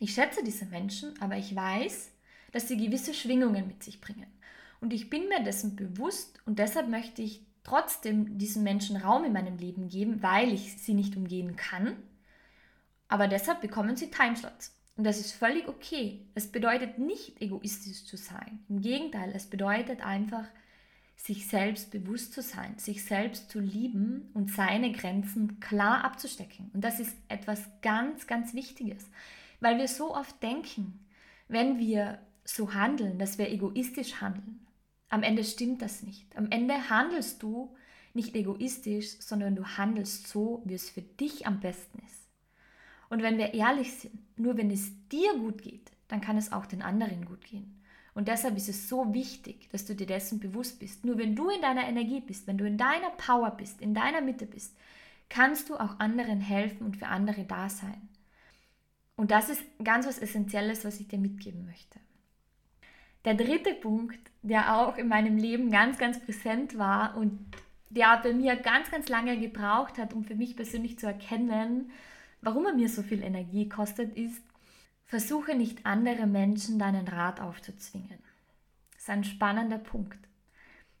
ich 0.00 0.14
schätze 0.14 0.42
diese 0.42 0.66
Menschen, 0.66 1.14
aber 1.20 1.36
ich 1.36 1.54
weiß, 1.54 2.10
dass 2.52 2.68
sie 2.68 2.76
gewisse 2.76 3.14
Schwingungen 3.14 3.66
mit 3.66 3.82
sich 3.82 4.00
bringen. 4.00 4.26
Und 4.80 4.92
ich 4.92 5.08
bin 5.08 5.28
mir 5.28 5.42
dessen 5.42 5.76
bewusst 5.76 6.40
und 6.46 6.58
deshalb 6.58 6.88
möchte 6.88 7.22
ich 7.22 7.40
trotzdem 7.62 8.36
diesen 8.38 8.62
Menschen 8.62 8.96
Raum 8.96 9.24
in 9.24 9.32
meinem 9.32 9.56
Leben 9.56 9.88
geben, 9.88 10.22
weil 10.22 10.52
ich 10.52 10.76
sie 10.76 10.94
nicht 10.94 11.16
umgehen 11.16 11.56
kann. 11.56 11.96
Aber 13.08 13.28
deshalb 13.28 13.60
bekommen 13.60 13.96
sie 13.96 14.10
Timeslots. 14.10 14.76
Und 14.96 15.04
das 15.04 15.18
ist 15.18 15.32
völlig 15.32 15.66
okay. 15.68 16.26
Es 16.34 16.46
bedeutet 16.46 16.98
nicht 16.98 17.40
egoistisch 17.40 18.04
zu 18.04 18.16
sein. 18.16 18.64
Im 18.68 18.80
Gegenteil, 18.80 19.32
es 19.34 19.46
bedeutet 19.46 20.04
einfach, 20.04 20.44
sich 21.16 21.46
selbst 21.46 21.90
bewusst 21.90 22.32
zu 22.32 22.42
sein, 22.42 22.78
sich 22.78 23.04
selbst 23.04 23.50
zu 23.50 23.60
lieben 23.60 24.30
und 24.34 24.50
seine 24.50 24.92
Grenzen 24.92 25.60
klar 25.60 26.04
abzustecken. 26.04 26.70
Und 26.74 26.82
das 26.82 27.00
ist 27.00 27.16
etwas 27.28 27.62
ganz, 27.82 28.26
ganz 28.26 28.54
Wichtiges, 28.54 29.08
weil 29.60 29.78
wir 29.78 29.88
so 29.88 30.14
oft 30.14 30.42
denken, 30.42 31.06
wenn 31.48 31.78
wir 31.78 32.18
so 32.44 32.74
handeln, 32.74 33.18
dass 33.18 33.38
wir 33.38 33.50
egoistisch 33.50 34.20
handeln. 34.20 34.66
Am 35.08 35.22
Ende 35.22 35.44
stimmt 35.44 35.80
das 35.80 36.02
nicht. 36.02 36.36
Am 36.36 36.50
Ende 36.50 36.90
handelst 36.90 37.42
du 37.42 37.74
nicht 38.12 38.34
egoistisch, 38.34 39.18
sondern 39.20 39.56
du 39.56 39.64
handelst 39.64 40.28
so, 40.28 40.62
wie 40.64 40.74
es 40.74 40.90
für 40.90 41.02
dich 41.02 41.46
am 41.46 41.60
besten 41.60 41.98
ist. 42.06 42.28
Und 43.08 43.22
wenn 43.22 43.38
wir 43.38 43.54
ehrlich 43.54 43.92
sind, 43.94 44.38
nur 44.38 44.56
wenn 44.56 44.70
es 44.70 44.90
dir 45.08 45.34
gut 45.38 45.62
geht, 45.62 45.92
dann 46.08 46.20
kann 46.20 46.36
es 46.36 46.52
auch 46.52 46.66
den 46.66 46.82
anderen 46.82 47.24
gut 47.24 47.44
gehen. 47.44 47.80
Und 48.14 48.28
deshalb 48.28 48.56
ist 48.56 48.68
es 48.68 48.88
so 48.88 49.12
wichtig, 49.12 49.68
dass 49.70 49.86
du 49.86 49.94
dir 49.94 50.06
dessen 50.06 50.38
bewusst 50.38 50.78
bist. 50.78 51.04
Nur 51.04 51.18
wenn 51.18 51.34
du 51.34 51.50
in 51.50 51.60
deiner 51.60 51.86
Energie 51.88 52.20
bist, 52.20 52.46
wenn 52.46 52.58
du 52.58 52.66
in 52.66 52.78
deiner 52.78 53.10
Power 53.10 53.50
bist, 53.50 53.80
in 53.80 53.92
deiner 53.92 54.20
Mitte 54.20 54.46
bist, 54.46 54.76
kannst 55.28 55.68
du 55.68 55.74
auch 55.74 55.98
anderen 55.98 56.40
helfen 56.40 56.86
und 56.86 56.96
für 56.96 57.08
andere 57.08 57.44
da 57.44 57.68
sein. 57.68 58.08
Und 59.16 59.30
das 59.30 59.48
ist 59.48 59.62
ganz 59.82 60.06
was 60.06 60.18
Essentielles, 60.18 60.84
was 60.84 61.00
ich 61.00 61.08
dir 61.08 61.18
mitgeben 61.18 61.66
möchte. 61.66 61.98
Der 63.24 63.34
dritte 63.34 63.74
Punkt, 63.74 64.30
der 64.42 64.76
auch 64.76 64.96
in 64.96 65.08
meinem 65.08 65.36
Leben 65.36 65.70
ganz, 65.70 65.98
ganz 65.98 66.20
präsent 66.20 66.78
war 66.78 67.16
und 67.16 67.38
der 67.90 68.20
bei 68.22 68.32
mir 68.32 68.56
ganz, 68.56 68.90
ganz 68.90 69.08
lange 69.08 69.38
gebraucht 69.38 69.98
hat, 69.98 70.12
um 70.12 70.24
für 70.24 70.34
mich 70.34 70.56
persönlich 70.56 70.98
zu 70.98 71.06
erkennen, 71.06 71.90
warum 72.42 72.66
er 72.66 72.74
mir 72.74 72.88
so 72.88 73.02
viel 73.02 73.22
Energie 73.22 73.68
kostet, 73.68 74.16
ist, 74.16 74.42
versuche 75.14 75.54
nicht 75.54 75.86
andere 75.86 76.26
Menschen 76.26 76.80
deinen 76.80 77.06
Rat 77.06 77.40
aufzuzwingen. 77.40 78.18
Das 78.94 79.02
ist 79.02 79.10
ein 79.10 79.22
spannender 79.22 79.78
Punkt. 79.78 80.18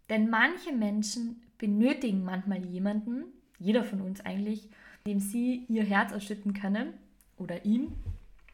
Denn 0.08 0.30
manche 0.30 0.72
Menschen 0.72 1.42
benötigen 1.58 2.22
manchmal 2.22 2.64
jemanden, 2.64 3.24
jeder 3.58 3.82
von 3.82 4.00
uns 4.00 4.20
eigentlich, 4.20 4.70
dem 5.04 5.18
sie 5.18 5.64
ihr 5.68 5.82
Herz 5.82 6.12
ausschütten 6.12 6.54
können 6.54 6.94
oder 7.38 7.64
ihm 7.64 7.92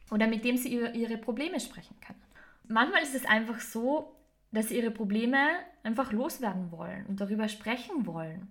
oder 0.09 0.25
mit 0.25 0.45
dem 0.45 0.57
sie 0.57 0.75
über 0.75 0.95
ihre 0.95 1.19
Probleme 1.19 1.59
sprechen 1.59 1.95
können. 2.01 2.23
Manchmal 2.67 3.03
ist 3.03 3.13
es 3.13 3.27
einfach 3.27 3.59
so, 3.59 4.15
dass 4.51 4.69
sie 4.69 4.77
ihre 4.77 4.89
Probleme 4.89 5.45
einfach 5.83 6.11
loswerden 6.11 6.71
wollen 6.71 7.05
und 7.05 7.21
darüber 7.21 7.47
sprechen 7.47 8.07
wollen, 8.07 8.47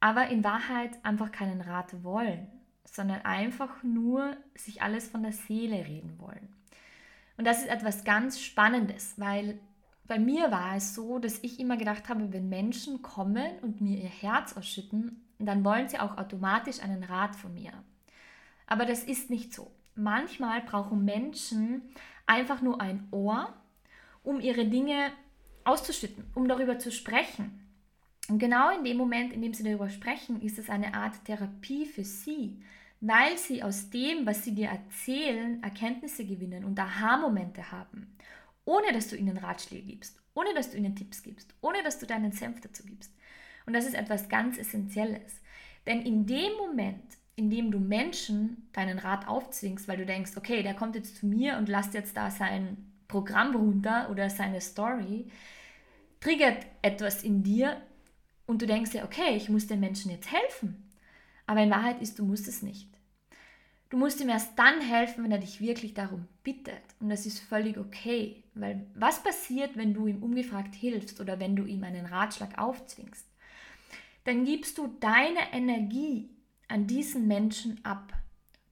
aber 0.00 0.26
in 0.30 0.42
Wahrheit 0.42 0.98
einfach 1.04 1.30
keinen 1.30 1.60
Rat 1.60 2.02
wollen, 2.02 2.48
sondern 2.90 3.22
einfach 3.22 3.82
nur 3.82 4.36
sich 4.54 4.82
alles 4.82 5.08
von 5.08 5.22
der 5.22 5.32
Seele 5.32 5.86
reden 5.86 6.18
wollen. 6.18 6.48
Und 7.36 7.46
das 7.46 7.62
ist 7.62 7.68
etwas 7.68 8.04
ganz 8.04 8.40
Spannendes, 8.40 9.14
weil 9.16 9.58
bei 10.06 10.18
mir 10.18 10.50
war 10.50 10.76
es 10.76 10.94
so, 10.94 11.18
dass 11.18 11.38
ich 11.42 11.60
immer 11.60 11.76
gedacht 11.76 12.08
habe, 12.08 12.32
wenn 12.32 12.48
Menschen 12.48 13.00
kommen 13.00 13.58
und 13.62 13.80
mir 13.80 13.96
ihr 13.96 14.08
Herz 14.08 14.56
ausschütten, 14.56 15.24
dann 15.38 15.64
wollen 15.64 15.88
sie 15.88 15.98
auch 15.98 16.18
automatisch 16.18 16.80
einen 16.80 17.04
Rat 17.04 17.36
von 17.36 17.54
mir. 17.54 17.72
Aber 18.66 18.84
das 18.84 19.04
ist 19.04 19.30
nicht 19.30 19.54
so. 19.54 19.70
Manchmal 19.94 20.62
brauchen 20.62 21.04
Menschen 21.04 21.82
einfach 22.26 22.60
nur 22.60 22.80
ein 22.80 23.08
Ohr, 23.10 23.54
um 24.22 24.40
ihre 24.40 24.66
Dinge 24.66 25.12
auszuschütten, 25.64 26.24
um 26.34 26.48
darüber 26.48 26.78
zu 26.78 26.90
sprechen. 26.92 27.60
Und 28.28 28.38
genau 28.38 28.70
in 28.76 28.84
dem 28.84 28.96
Moment, 28.96 29.32
in 29.32 29.42
dem 29.42 29.54
sie 29.54 29.64
darüber 29.64 29.88
sprechen, 29.88 30.40
ist 30.42 30.58
es 30.58 30.70
eine 30.70 30.94
Art 30.94 31.24
Therapie 31.24 31.86
für 31.86 32.04
sie, 32.04 32.62
weil 33.00 33.38
sie 33.38 33.62
aus 33.62 33.90
dem, 33.90 34.26
was 34.26 34.44
sie 34.44 34.54
dir 34.54 34.68
erzählen, 34.68 35.62
Erkenntnisse 35.62 36.24
gewinnen 36.24 36.64
und 36.64 36.78
Aha-Momente 36.78 37.72
haben, 37.72 38.16
ohne 38.64 38.92
dass 38.92 39.08
du 39.08 39.16
ihnen 39.16 39.38
Ratschläge 39.38 39.86
gibst, 39.86 40.20
ohne 40.34 40.52
dass 40.54 40.70
du 40.70 40.76
ihnen 40.76 40.94
Tipps 40.94 41.22
gibst, 41.22 41.54
ohne 41.62 41.82
dass 41.82 41.98
du 41.98 42.06
deinen 42.06 42.32
Senf 42.32 42.60
dazu 42.60 42.84
gibst. 42.84 43.12
Und 43.66 43.72
das 43.72 43.86
ist 43.86 43.94
etwas 43.94 44.28
ganz 44.28 44.58
Essentielles. 44.58 45.40
Denn 45.86 46.02
in 46.02 46.26
dem 46.26 46.52
Moment, 46.58 47.02
in 47.36 47.48
dem 47.48 47.70
du 47.70 47.78
Menschen 47.78 48.68
deinen 48.72 48.98
Rat 48.98 49.26
aufzwingst, 49.26 49.88
weil 49.88 49.96
du 49.96 50.04
denkst, 50.04 50.32
okay, 50.36 50.62
der 50.62 50.74
kommt 50.74 50.94
jetzt 50.94 51.16
zu 51.16 51.26
mir 51.26 51.56
und 51.56 51.68
lasst 51.68 51.94
jetzt 51.94 52.16
da 52.16 52.30
sein 52.30 52.76
Programm 53.08 53.56
runter 53.56 54.08
oder 54.10 54.28
seine 54.28 54.60
Story, 54.60 55.26
triggert 56.20 56.66
etwas 56.82 57.22
in 57.22 57.42
dir 57.42 57.80
und 58.46 58.60
du 58.60 58.66
denkst 58.66 58.92
ja, 58.92 59.04
okay, 59.04 59.36
ich 59.36 59.48
muss 59.48 59.66
den 59.66 59.80
Menschen 59.80 60.10
jetzt 60.10 60.30
helfen. 60.30 60.89
Aber 61.50 61.64
in 61.64 61.70
Wahrheit 61.70 62.00
ist, 62.00 62.16
du 62.20 62.24
musst 62.24 62.46
es 62.46 62.62
nicht. 62.62 62.88
Du 63.88 63.96
musst 63.96 64.20
ihm 64.20 64.28
erst 64.28 64.56
dann 64.56 64.80
helfen, 64.80 65.24
wenn 65.24 65.32
er 65.32 65.38
dich 65.38 65.60
wirklich 65.60 65.94
darum 65.94 66.28
bittet. 66.44 66.80
Und 67.00 67.08
das 67.08 67.26
ist 67.26 67.40
völlig 67.40 67.76
okay. 67.76 68.44
Weil 68.54 68.86
was 68.94 69.20
passiert, 69.20 69.76
wenn 69.76 69.92
du 69.92 70.06
ihm 70.06 70.22
ungefragt 70.22 70.76
hilfst 70.76 71.20
oder 71.20 71.40
wenn 71.40 71.56
du 71.56 71.64
ihm 71.64 71.82
einen 71.82 72.06
Ratschlag 72.06 72.56
aufzwingst? 72.56 73.26
Dann 74.22 74.44
gibst 74.44 74.78
du 74.78 74.94
deine 75.00 75.52
Energie 75.52 76.30
an 76.68 76.86
diesen 76.86 77.26
Menschen 77.26 77.84
ab. 77.84 78.12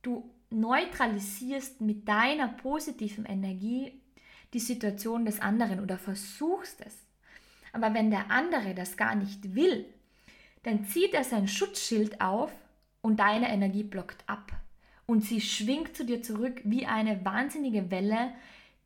Du 0.03 0.31
neutralisierst 0.51 1.81
mit 1.81 2.07
deiner 2.07 2.47
positiven 2.47 3.25
Energie 3.25 4.01
die 4.55 4.61
Situation 4.61 5.25
des 5.25 5.41
anderen 5.41 5.81
oder 5.81 5.99
versuchst 5.99 6.81
es. 6.87 6.95
Aber 7.73 7.93
wenn 7.93 8.13
der 8.13 8.31
andere 8.31 8.73
das 8.73 8.97
gar 8.97 9.17
nicht 9.17 9.57
will, 9.57 9.85
dann 10.63 10.85
zieht 10.85 11.13
er 11.13 11.25
sein 11.25 11.49
Schutzschild 11.49 12.21
auf 12.21 12.53
und 13.09 13.21
deine 13.21 13.49
Energie 13.49 13.85
blockt 13.85 14.23
ab. 14.27 14.53
Und 15.07 15.25
sie 15.25 15.41
schwingt 15.41 15.97
zu 15.97 16.05
dir 16.05 16.23
zurück 16.23 16.61
wie 16.65 16.85
eine 16.85 17.25
wahnsinnige 17.25 17.91
Welle, 17.91 18.35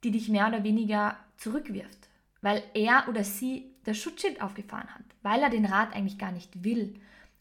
die 0.04 0.12
dich 0.12 0.28
mehr 0.28 0.46
oder 0.46 0.62
weniger 0.62 1.16
zurückwirft, 1.38 2.08
weil 2.40 2.62
er 2.72 3.08
oder 3.08 3.24
sie 3.24 3.72
das 3.82 3.98
Schutzschild 3.98 4.40
aufgefahren 4.40 4.94
hat, 4.94 5.04
weil 5.22 5.40
er 5.40 5.50
den 5.50 5.66
Rat 5.66 5.92
eigentlich 5.92 6.18
gar 6.18 6.30
nicht 6.30 6.62
will. 6.62 6.94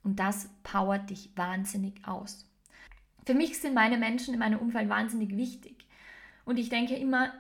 Und 0.04 0.20
das 0.20 0.50
powert 0.64 1.12
dich 1.12 1.30
wahnsinnig 1.36 2.08
aus. 2.08 2.50
Für 3.28 3.36
mich 3.36 3.60
sind 3.60 3.76
meine 3.76 4.00
Menschen 4.00 4.34
in 4.34 4.40
meinem 4.40 4.58
Umfeld 4.58 4.90
wahnsinnig 4.90 5.38
wichtig. 5.38 5.86
Und 6.46 6.58
ich 6.58 6.70
denke 6.70 6.96
immer, 6.96 7.32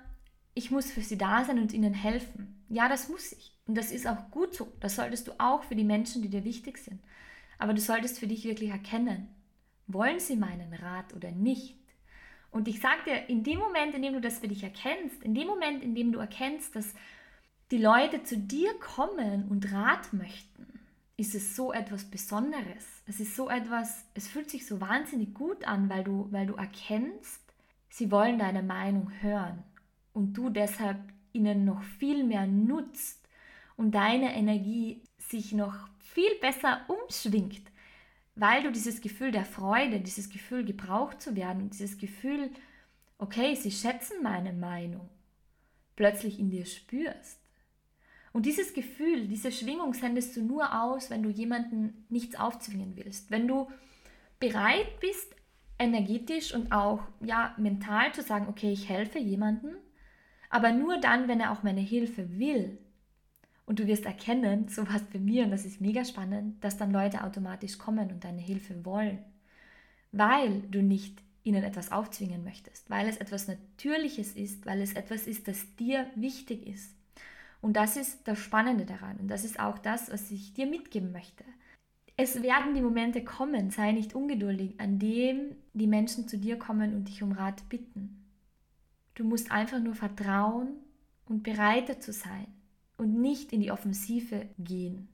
ich 0.54 0.70
muss 0.70 0.92
für 0.92 1.02
sie 1.02 1.18
da 1.18 1.44
sein 1.44 1.58
und 1.58 1.74
ihnen 1.74 1.96
helfen. 1.96 2.63
Ja, 2.70 2.88
das 2.88 3.10
muss 3.10 3.32
ich. 3.32 3.58
Und 3.66 3.76
das 3.76 3.92
ist 3.92 4.06
auch 4.06 4.30
gut 4.30 4.54
so. 4.54 4.72
Das 4.80 4.98
solltest 4.98 5.28
du 5.28 5.32
auch 5.39 5.63
für 5.63 5.76
die 5.76 5.84
Menschen, 5.84 6.22
die 6.22 6.30
dir 6.30 6.44
wichtig 6.44 6.78
sind. 6.78 7.02
Aber 7.62 7.76
du 7.76 7.80
solltest 7.80 8.17
für 8.17 8.26
dich 8.26 8.43
wirklich 8.43 8.71
erkennen, 8.71 9.28
wollen 9.86 10.19
sie 10.19 10.36
meinen 10.36 10.74
Rat 10.74 11.13
oder 11.13 11.30
nicht? 11.30 11.78
Und 12.50 12.67
ich 12.67 12.80
sage 12.80 13.04
dir, 13.06 13.30
in 13.30 13.43
dem 13.43 13.60
Moment, 13.60 13.93
in 13.93 14.02
dem 14.02 14.13
du 14.13 14.19
das 14.19 14.39
für 14.39 14.47
dich 14.47 14.63
erkennst, 14.63 15.21
in 15.21 15.36
dem 15.36 15.45
Moment, 15.45 15.84
in 15.84 15.93
dem 15.93 16.12
du 16.12 16.17
erkennst, 16.17 16.76
dass 16.76 16.95
die 17.69 17.78
Leute 17.78 18.24
zu 18.24 18.36
dir 18.36 18.74
kommen 18.80 19.47
und 19.47 19.71
Rat 19.71 20.12
möchten, 20.12 20.80
ist 21.17 21.36
es 21.36 21.56
so 21.56 21.71
etwas 21.71 22.06
Besonderes. 22.06 23.04
Es 23.06 23.19
ist 23.19 23.36
so 23.36 23.47
etwas, 23.47 24.06
es 24.15 24.28
fühlt 24.28 24.50
sich 24.50 24.65
so 24.65 24.82
wahnsinnig 24.82 25.36
gut 25.36 25.63
an, 25.63 25.88
weil 25.88 26.04
du, 26.04 26.30
weil 26.32 26.47
du 26.47 26.56
erkennst, 26.56 27.43
sie 27.89 28.10
wollen 28.10 28.39
deine 28.39 28.63
Meinung 28.63 29.12
hören 29.21 29.62
und 30.13 30.34
du 30.34 30.50
deshalb 30.50 30.97
ihnen 31.32 31.63
noch 31.63 31.84
viel 31.84 32.24
mehr 32.24 32.47
nutzt 32.47 33.21
und 33.82 33.96
deine 33.96 34.36
Energie 34.36 35.02
sich 35.17 35.54
noch 35.54 35.74
viel 35.98 36.36
besser 36.39 36.82
umschwingt, 36.88 37.63
weil 38.36 38.62
du 38.62 38.72
dieses 38.72 39.02
Gefühl 39.02 39.32
der 39.32 39.44
Freude, 39.44 40.00
dieses 40.00 40.30
Gefühl 40.30 40.63
gebraucht 40.63 41.20
zu 41.20 41.36
werden, 41.36 41.72
dieses 41.72 41.98
Gefühl, 41.98 42.52
okay, 43.17 43.56
sie 43.56 43.72
schätzen 43.72 44.22
meine 44.22 44.54
Meinung, 44.54 45.10
plötzlich 45.96 46.38
in 46.39 46.52
dir 46.52 46.67
spürst. 46.67 47.39
Und 48.34 48.46
dieses 48.46 48.76
Gefühl, 48.76 49.28
diese 49.28 49.52
Schwingung 49.52 49.96
sendest 49.96 50.38
du 50.38 50.44
nur 50.44 50.80
aus, 50.80 51.10
wenn 51.10 51.24
du 51.24 51.32
jemanden 51.32 52.06
nichts 52.08 52.36
aufzwingen 52.36 52.96
willst. 52.98 53.32
Wenn 53.32 53.48
du 53.48 53.67
bereit 54.39 55.00
bist, 55.00 55.36
energetisch 55.80 56.54
und 56.54 56.72
auch 56.72 57.02
ja, 57.20 57.56
mental 57.58 58.13
zu 58.13 58.22
sagen, 58.22 58.46
okay, 58.48 58.72
ich 58.72 58.89
helfe 58.89 59.17
jemandem, 59.17 59.76
aber 60.52 60.72
nur 60.72 61.00
dann, 61.00 61.28
wenn 61.28 61.39
er 61.39 61.52
auch 61.52 61.63
meine 61.63 61.82
Hilfe 61.82 62.38
will. 62.38 62.78
Und 63.65 63.80
du 63.80 63.88
wirst 63.88 64.06
erkennen, 64.06 64.67
so 64.67 64.88
was 64.88 65.04
bei 65.04 65.19
mir, 65.19 65.45
und 65.45 65.52
das 65.52 65.65
ist 65.65 65.82
mega 65.82 66.04
spannend, 66.04 66.63
dass 66.63 66.78
dann 66.78 66.91
Leute 66.91 67.24
automatisch 67.24 67.78
kommen 67.78 68.12
und 68.12 68.24
deine 68.24 68.41
Hilfe 68.41 68.84
wollen. 68.86 69.19
Weil 70.12 70.62
du 70.63 70.82
nicht 70.82 71.21
ihnen 71.43 71.63
etwas 71.63 71.91
aufzwingen 71.91 72.43
möchtest, 72.43 72.89
weil 72.89 73.08
es 73.08 73.17
etwas 73.17 73.47
Natürliches 73.47 74.34
ist, 74.34 74.65
weil 74.65 74.82
es 74.82 74.93
etwas 74.93 75.26
ist, 75.26 75.47
das 75.47 75.76
dir 75.76 76.08
wichtig 76.15 76.67
ist. 76.67 76.95
Und 77.62 77.78
das 77.78 77.95
ist 77.95 78.28
das 78.28 78.39
Spannende 78.39 78.86
daran. 78.86 79.17
Und 79.17 79.28
das 79.28 79.45
ist 79.45 79.60
auch 79.60 79.78
das, 79.78 80.12
was 80.12 80.32
ich 80.32 80.54
dir 80.54 80.65
mitgeben 80.65 81.12
möchte. 81.12 81.43
Es 82.17 82.43
werden 82.43 82.76
die 82.76 82.82
Momente 82.82 83.24
kommen, 83.24 83.71
sei 83.71 83.93
nicht 83.93 84.13
ungeduldig, 84.13 84.80
an 84.80 85.00
dem 85.00 85.56
die 85.74 85.88
Menschen 85.88 86.28
zu 86.28 86.38
dir 86.38 86.60
kommen 86.60 86.93
und 86.93 87.08
dich 87.08 87.24
um 87.24 87.32
Rat 87.32 87.67
bitten. 87.69 88.28
Du 89.15 89.24
musst 89.24 89.52
einfach 89.52 89.80
nur 89.80 89.95
vertrauen 89.95 90.74
und 91.26 91.43
bereiter 91.43 92.00
zu 92.00 92.12
sein 92.12 92.47
und 93.02 93.20
nicht 93.20 93.52
in 93.52 93.62
die 93.62 93.72
Offensive 93.72 94.46
gehen. 94.60 95.10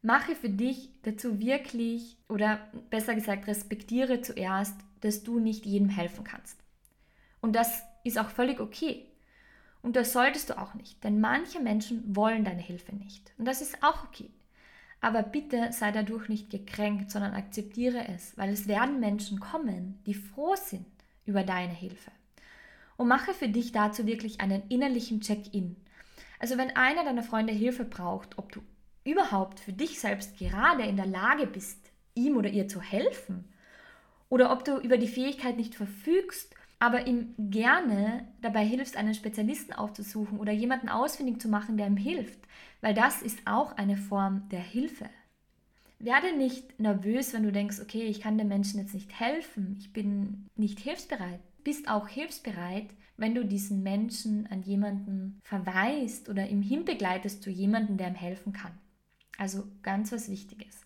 Mache 0.00 0.36
für 0.36 0.48
dich 0.48 0.90
dazu 1.02 1.40
wirklich, 1.40 2.16
oder 2.28 2.60
besser 2.88 3.16
gesagt, 3.16 3.48
respektiere 3.48 4.20
zuerst, 4.20 4.76
dass 5.00 5.24
du 5.24 5.40
nicht 5.40 5.66
jedem 5.66 5.88
helfen 5.88 6.22
kannst. 6.22 6.56
Und 7.40 7.56
das 7.56 7.82
ist 8.04 8.16
auch 8.16 8.30
völlig 8.30 8.60
okay. 8.60 9.06
Und 9.82 9.96
das 9.96 10.12
solltest 10.12 10.50
du 10.50 10.58
auch 10.58 10.74
nicht, 10.74 11.02
denn 11.02 11.20
manche 11.20 11.58
Menschen 11.58 12.14
wollen 12.14 12.44
deine 12.44 12.62
Hilfe 12.62 12.94
nicht. 12.94 13.32
Und 13.38 13.46
das 13.46 13.60
ist 13.60 13.82
auch 13.82 14.04
okay. 14.04 14.30
Aber 15.00 15.24
bitte 15.24 15.72
sei 15.72 15.90
dadurch 15.90 16.28
nicht 16.28 16.48
gekränkt, 16.48 17.10
sondern 17.10 17.34
akzeptiere 17.34 18.06
es, 18.06 18.38
weil 18.38 18.50
es 18.50 18.68
werden 18.68 19.00
Menschen 19.00 19.40
kommen, 19.40 19.98
die 20.06 20.14
froh 20.14 20.54
sind 20.54 20.86
über 21.26 21.42
deine 21.42 21.74
Hilfe. 21.74 22.12
Und 22.96 23.08
mache 23.08 23.34
für 23.34 23.48
dich 23.48 23.72
dazu 23.72 24.06
wirklich 24.06 24.40
einen 24.40 24.62
innerlichen 24.68 25.20
Check-in. 25.22 25.74
Also 26.40 26.58
wenn 26.58 26.74
einer 26.74 27.04
deiner 27.04 27.22
Freunde 27.22 27.52
Hilfe 27.52 27.84
braucht, 27.84 28.38
ob 28.38 28.50
du 28.50 28.60
überhaupt 29.04 29.60
für 29.60 29.72
dich 29.72 30.00
selbst 30.00 30.38
gerade 30.38 30.82
in 30.82 30.96
der 30.96 31.06
Lage 31.06 31.46
bist, 31.46 31.92
ihm 32.14 32.36
oder 32.36 32.48
ihr 32.48 32.66
zu 32.66 32.80
helfen, 32.80 33.44
oder 34.30 34.50
ob 34.52 34.64
du 34.64 34.78
über 34.78 34.96
die 34.96 35.08
Fähigkeit 35.08 35.56
nicht 35.56 35.74
verfügst, 35.74 36.54
aber 36.78 37.06
ihm 37.06 37.34
gerne 37.36 38.26
dabei 38.40 38.64
hilfst, 38.64 38.96
einen 38.96 39.12
Spezialisten 39.12 39.74
aufzusuchen 39.74 40.38
oder 40.38 40.52
jemanden 40.52 40.88
ausfindig 40.88 41.40
zu 41.40 41.48
machen, 41.48 41.76
der 41.76 41.86
ihm 41.86 41.96
hilft, 41.96 42.40
weil 42.80 42.94
das 42.94 43.20
ist 43.20 43.40
auch 43.44 43.76
eine 43.76 43.96
Form 43.96 44.48
der 44.48 44.60
Hilfe. 44.60 45.10
Werde 45.98 46.34
nicht 46.34 46.80
nervös, 46.80 47.34
wenn 47.34 47.42
du 47.42 47.52
denkst, 47.52 47.80
okay, 47.82 48.04
ich 48.04 48.22
kann 48.22 48.38
den 48.38 48.48
Menschen 48.48 48.80
jetzt 48.80 48.94
nicht 48.94 49.20
helfen, 49.20 49.76
ich 49.78 49.92
bin 49.92 50.46
nicht 50.56 50.80
hilfsbereit. 50.80 51.40
Bist 51.62 51.90
auch 51.90 52.08
hilfsbereit, 52.08 52.86
wenn 53.20 53.34
du 53.34 53.44
diesen 53.44 53.82
Menschen 53.82 54.46
an 54.50 54.62
jemanden 54.62 55.40
verweist 55.42 56.28
oder 56.28 56.48
ihm 56.48 56.62
hinbegleitest 56.62 57.42
zu 57.42 57.50
jemanden, 57.50 57.96
der 57.96 58.08
ihm 58.08 58.14
helfen 58.14 58.52
kann. 58.52 58.72
Also 59.36 59.64
ganz 59.82 60.10
was 60.10 60.30
Wichtiges. 60.30 60.80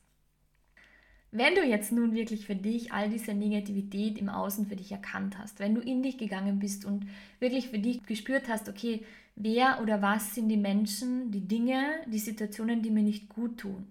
Wenn 1.31 1.55
du 1.57 1.65
jetzt 1.65 1.91
nun 1.91 2.15
wirklich 2.15 2.47
für 2.47 2.55
dich 2.55 2.93
all 2.93 3.11
diese 3.11 3.35
Negativität 3.35 4.19
im 4.19 4.29
Außen 4.29 4.67
für 4.67 4.77
dich 4.77 4.93
erkannt 4.93 5.37
hast, 5.39 5.59
wenn 5.59 5.75
du 5.75 5.81
in 5.81 6.03
dich 6.03 6.17
gegangen 6.17 6.61
bist 6.61 6.85
und 6.85 7.07
wirklich 7.41 7.71
für 7.71 7.79
dich 7.81 8.05
gespürt 8.05 8.49
hast, 8.49 8.69
okay, 8.69 9.05
wer 9.35 9.81
oder 9.83 10.01
was 10.01 10.35
sind 10.35 10.49
die 10.49 10.57
Menschen, 10.57 11.33
die 11.33 11.47
Dinge, 11.49 11.87
die 12.07 12.21
Situationen, 12.21 12.83
die 12.83 12.91
mir 12.91 13.03
nicht 13.03 13.29
gut 13.29 13.59
tun, 13.59 13.87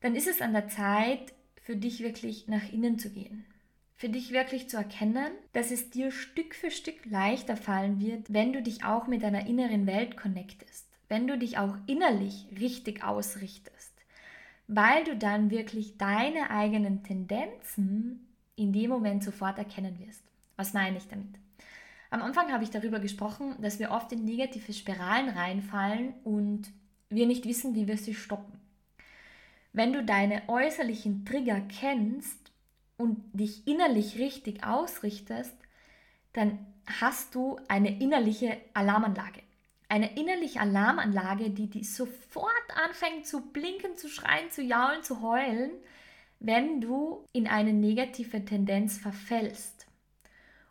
dann 0.00 0.14
ist 0.14 0.28
es 0.28 0.42
an 0.42 0.52
der 0.52 0.68
Zeit, 0.68 1.32
für 1.62 1.76
dich 1.76 2.00
wirklich 2.00 2.48
nach 2.48 2.72
innen 2.72 2.98
zu 2.98 3.10
gehen. 3.10 3.44
Für 3.98 4.08
dich 4.08 4.30
wirklich 4.30 4.68
zu 4.68 4.76
erkennen, 4.76 5.32
dass 5.52 5.72
es 5.72 5.90
dir 5.90 6.12
Stück 6.12 6.54
für 6.54 6.70
Stück 6.70 7.04
leichter 7.04 7.56
fallen 7.56 8.00
wird, 8.00 8.32
wenn 8.32 8.52
du 8.52 8.62
dich 8.62 8.84
auch 8.84 9.08
mit 9.08 9.24
deiner 9.24 9.48
inneren 9.48 9.88
Welt 9.88 10.16
connectest, 10.16 10.86
wenn 11.08 11.26
du 11.26 11.36
dich 11.36 11.58
auch 11.58 11.76
innerlich 11.88 12.46
richtig 12.60 13.02
ausrichtest, 13.02 13.92
weil 14.68 15.02
du 15.02 15.16
dann 15.16 15.50
wirklich 15.50 15.98
deine 15.98 16.50
eigenen 16.50 17.02
Tendenzen 17.02 18.28
in 18.54 18.72
dem 18.72 18.88
Moment 18.90 19.24
sofort 19.24 19.58
erkennen 19.58 19.98
wirst. 19.98 20.22
Was 20.54 20.74
meine 20.74 20.98
ich 20.98 21.08
damit? 21.08 21.34
Am 22.10 22.22
Anfang 22.22 22.52
habe 22.52 22.62
ich 22.62 22.70
darüber 22.70 23.00
gesprochen, 23.00 23.56
dass 23.60 23.80
wir 23.80 23.90
oft 23.90 24.12
in 24.12 24.24
negative 24.24 24.72
Spiralen 24.72 25.30
reinfallen 25.30 26.14
und 26.22 26.70
wir 27.10 27.26
nicht 27.26 27.46
wissen, 27.46 27.74
wie 27.74 27.88
wir 27.88 27.98
sie 27.98 28.14
stoppen. 28.14 28.60
Wenn 29.72 29.92
du 29.92 30.04
deine 30.04 30.48
äußerlichen 30.48 31.24
Trigger 31.24 31.60
kennst 31.62 32.47
und 32.98 33.22
dich 33.32 33.66
innerlich 33.66 34.18
richtig 34.18 34.64
ausrichtest, 34.64 35.54
dann 36.34 36.58
hast 37.00 37.34
du 37.34 37.58
eine 37.68 38.00
innerliche 38.00 38.58
Alarmanlage. 38.74 39.42
Eine 39.88 40.18
innerliche 40.18 40.60
Alarmanlage, 40.60 41.50
die, 41.50 41.70
die 41.70 41.84
sofort 41.84 42.52
anfängt 42.84 43.26
zu 43.26 43.50
blinken, 43.52 43.96
zu 43.96 44.08
schreien, 44.08 44.50
zu 44.50 44.62
jaulen, 44.62 45.02
zu 45.02 45.22
heulen, 45.22 45.70
wenn 46.40 46.80
du 46.80 47.24
in 47.32 47.46
eine 47.46 47.72
negative 47.72 48.44
Tendenz 48.44 48.98
verfällst. 48.98 49.86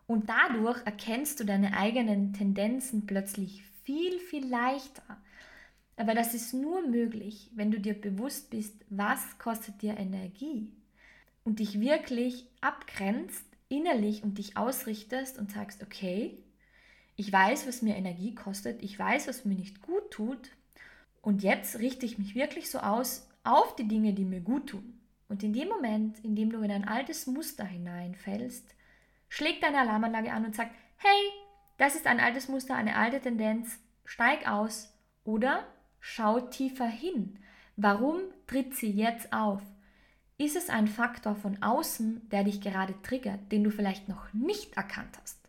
Und 0.06 0.30
dadurch 0.30 0.86
erkennst 0.86 1.40
du 1.40 1.44
deine 1.44 1.76
eigenen 1.76 2.34
Tendenzen 2.34 3.06
plötzlich 3.06 3.64
viel, 3.84 4.20
viel 4.20 4.46
leichter. 4.46 5.18
Aber 5.96 6.14
das 6.14 6.34
ist 6.36 6.54
nur 6.54 6.88
möglich, 6.88 7.50
wenn 7.56 7.72
du 7.72 7.80
dir 7.80 8.00
bewusst 8.00 8.52
bist, 8.52 8.86
was 8.90 9.40
kostet 9.40 9.82
dir 9.82 9.98
Energie 9.98 10.77
und 11.48 11.60
dich 11.60 11.80
wirklich 11.80 12.46
abgrenzt 12.60 13.46
innerlich 13.70 14.22
und 14.22 14.38
dich 14.38 14.58
ausrichtest 14.58 15.40
und 15.40 15.50
sagst, 15.50 15.82
okay, 15.82 16.38
ich 17.16 17.32
weiß, 17.32 17.66
was 17.66 17.82
mir 17.82 17.96
Energie 17.96 18.36
kostet, 18.36 18.84
ich 18.84 19.00
weiß, 19.00 19.30
was 19.30 19.46
mir 19.46 19.56
nicht 19.56 19.82
gut 19.82 20.12
tut 20.12 20.52
und 21.22 21.44
jetzt 21.44 21.80
richte 21.80 22.06
ich 22.06 22.18
mich 22.18 22.36
wirklich 22.36 22.70
so 22.70 22.80
aus 22.80 23.30
auf 23.46 23.78
die 23.78 23.88
Dinge, 23.88 24.14
die 24.14 24.26
mir 24.26 24.42
gut 24.42 24.68
tun. 24.72 25.00
Und 25.30 25.42
in 25.42 25.54
dem 25.54 25.70
Moment, 25.70 26.20
in 26.20 26.36
dem 26.36 26.52
du 26.52 26.60
in 26.60 26.72
ein 26.72 26.86
altes 26.86 27.28
Muster 27.28 27.64
hineinfällst, 27.64 28.76
schlägt 29.30 29.64
deine 29.64 29.80
Alarmanlage 29.80 30.34
an 30.34 30.44
und 30.44 30.54
sagt, 30.54 30.76
hey, 30.98 31.32
das 31.78 31.96
ist 31.96 32.08
ein 32.08 32.20
altes 32.20 32.50
Muster, 32.50 32.76
eine 32.76 32.98
alte 32.98 33.22
Tendenz, 33.22 33.80
steig 34.04 34.50
aus 34.50 34.94
oder 35.24 35.66
Schau 36.02 36.42
tiefer 36.42 36.88
hin. 36.88 37.40
Warum 37.78 38.20
tritt 38.48 38.76
sie 38.76 38.92
jetzt 38.92 39.32
auf? 39.32 39.62
Ist 40.40 40.56
es 40.56 40.70
ein 40.70 40.88
Faktor 40.88 41.36
von 41.36 41.62
außen, 41.64 42.30
der 42.30 42.44
dich 42.44 42.62
gerade 42.62 42.94
triggert, 43.02 43.52
den 43.52 43.64
du 43.64 43.72
vielleicht 43.72 44.08
noch 44.08 44.32
nicht 44.34 44.78
erkannt 44.78 45.18
hast? 45.20 45.40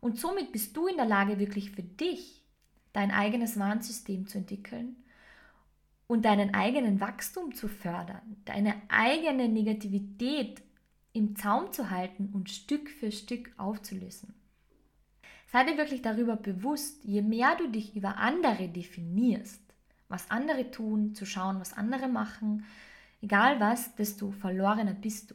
Und 0.00 0.18
somit 0.18 0.52
bist 0.52 0.76
du 0.76 0.86
in 0.86 0.96
der 0.96 1.06
Lage, 1.06 1.40
wirklich 1.40 1.72
für 1.72 1.82
dich 1.82 2.44
dein 2.92 3.10
eigenes 3.10 3.58
Warnsystem 3.58 4.28
zu 4.28 4.38
entwickeln 4.38 4.96
und 6.06 6.24
deinen 6.24 6.54
eigenen 6.54 7.00
Wachstum 7.00 7.52
zu 7.52 7.66
fördern, 7.66 8.36
deine 8.44 8.80
eigene 8.88 9.48
Negativität 9.48 10.62
im 11.12 11.34
Zaum 11.34 11.72
zu 11.72 11.90
halten 11.90 12.30
und 12.32 12.48
Stück 12.48 12.88
für 12.88 13.10
Stück 13.10 13.50
aufzulösen. 13.56 14.34
Sei 15.50 15.64
dir 15.64 15.78
wirklich 15.78 16.02
darüber 16.02 16.36
bewusst, 16.36 17.02
je 17.04 17.22
mehr 17.22 17.56
du 17.56 17.68
dich 17.68 17.96
über 17.96 18.18
andere 18.18 18.68
definierst, 18.68 19.62
was 20.08 20.30
andere 20.30 20.70
tun, 20.70 21.14
zu 21.14 21.26
schauen, 21.26 21.58
was 21.58 21.72
andere 21.72 22.08
machen, 22.08 22.64
egal 23.26 23.58
was, 23.58 23.92
desto 23.96 24.30
verlorener 24.30 24.94
bist 24.94 25.32
du. 25.32 25.34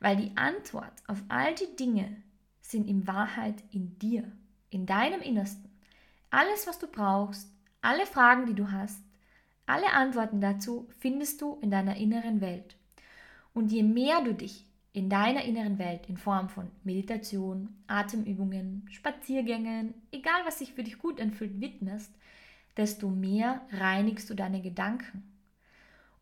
Weil 0.00 0.16
die 0.16 0.36
Antwort 0.36 0.92
auf 1.06 1.22
all 1.28 1.54
die 1.54 1.74
Dinge 1.76 2.22
sind 2.60 2.86
in 2.86 3.06
Wahrheit 3.06 3.62
in 3.70 3.98
dir, 3.98 4.30
in 4.68 4.84
deinem 4.84 5.22
Innersten. 5.22 5.70
Alles, 6.30 6.66
was 6.66 6.78
du 6.78 6.86
brauchst, 6.86 7.48
alle 7.80 8.04
Fragen, 8.04 8.44
die 8.44 8.54
du 8.54 8.70
hast, 8.70 9.00
alle 9.64 9.92
Antworten 9.92 10.40
dazu 10.40 10.88
findest 10.98 11.40
du 11.40 11.58
in 11.62 11.70
deiner 11.70 11.96
inneren 11.96 12.42
Welt. 12.42 12.76
Und 13.54 13.72
je 13.72 13.82
mehr 13.82 14.20
du 14.22 14.34
dich 14.34 14.66
in 14.92 15.08
deiner 15.08 15.44
inneren 15.44 15.78
Welt 15.78 16.08
in 16.08 16.18
Form 16.18 16.50
von 16.50 16.70
Meditation, 16.84 17.74
Atemübungen, 17.86 18.86
Spaziergängen, 18.90 19.94
egal 20.12 20.42
was 20.44 20.58
sich 20.58 20.74
für 20.74 20.82
dich 20.82 20.98
gut 20.98 21.20
anfühlt, 21.20 21.60
widmest, 21.60 22.12
desto 22.76 23.08
mehr 23.08 23.62
reinigst 23.72 24.28
du 24.28 24.34
deine 24.34 24.60
Gedanken 24.60 25.35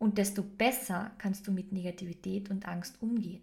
und 0.05 0.19
desto 0.19 0.43
besser 0.43 1.09
kannst 1.17 1.47
du 1.47 1.51
mit 1.51 1.71
Negativität 1.71 2.51
und 2.51 2.67
Angst 2.67 3.01
umgehen. 3.01 3.41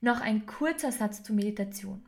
Noch 0.00 0.20
ein 0.20 0.46
kurzer 0.46 0.92
Satz 0.92 1.24
zur 1.24 1.34
Meditation. 1.34 2.06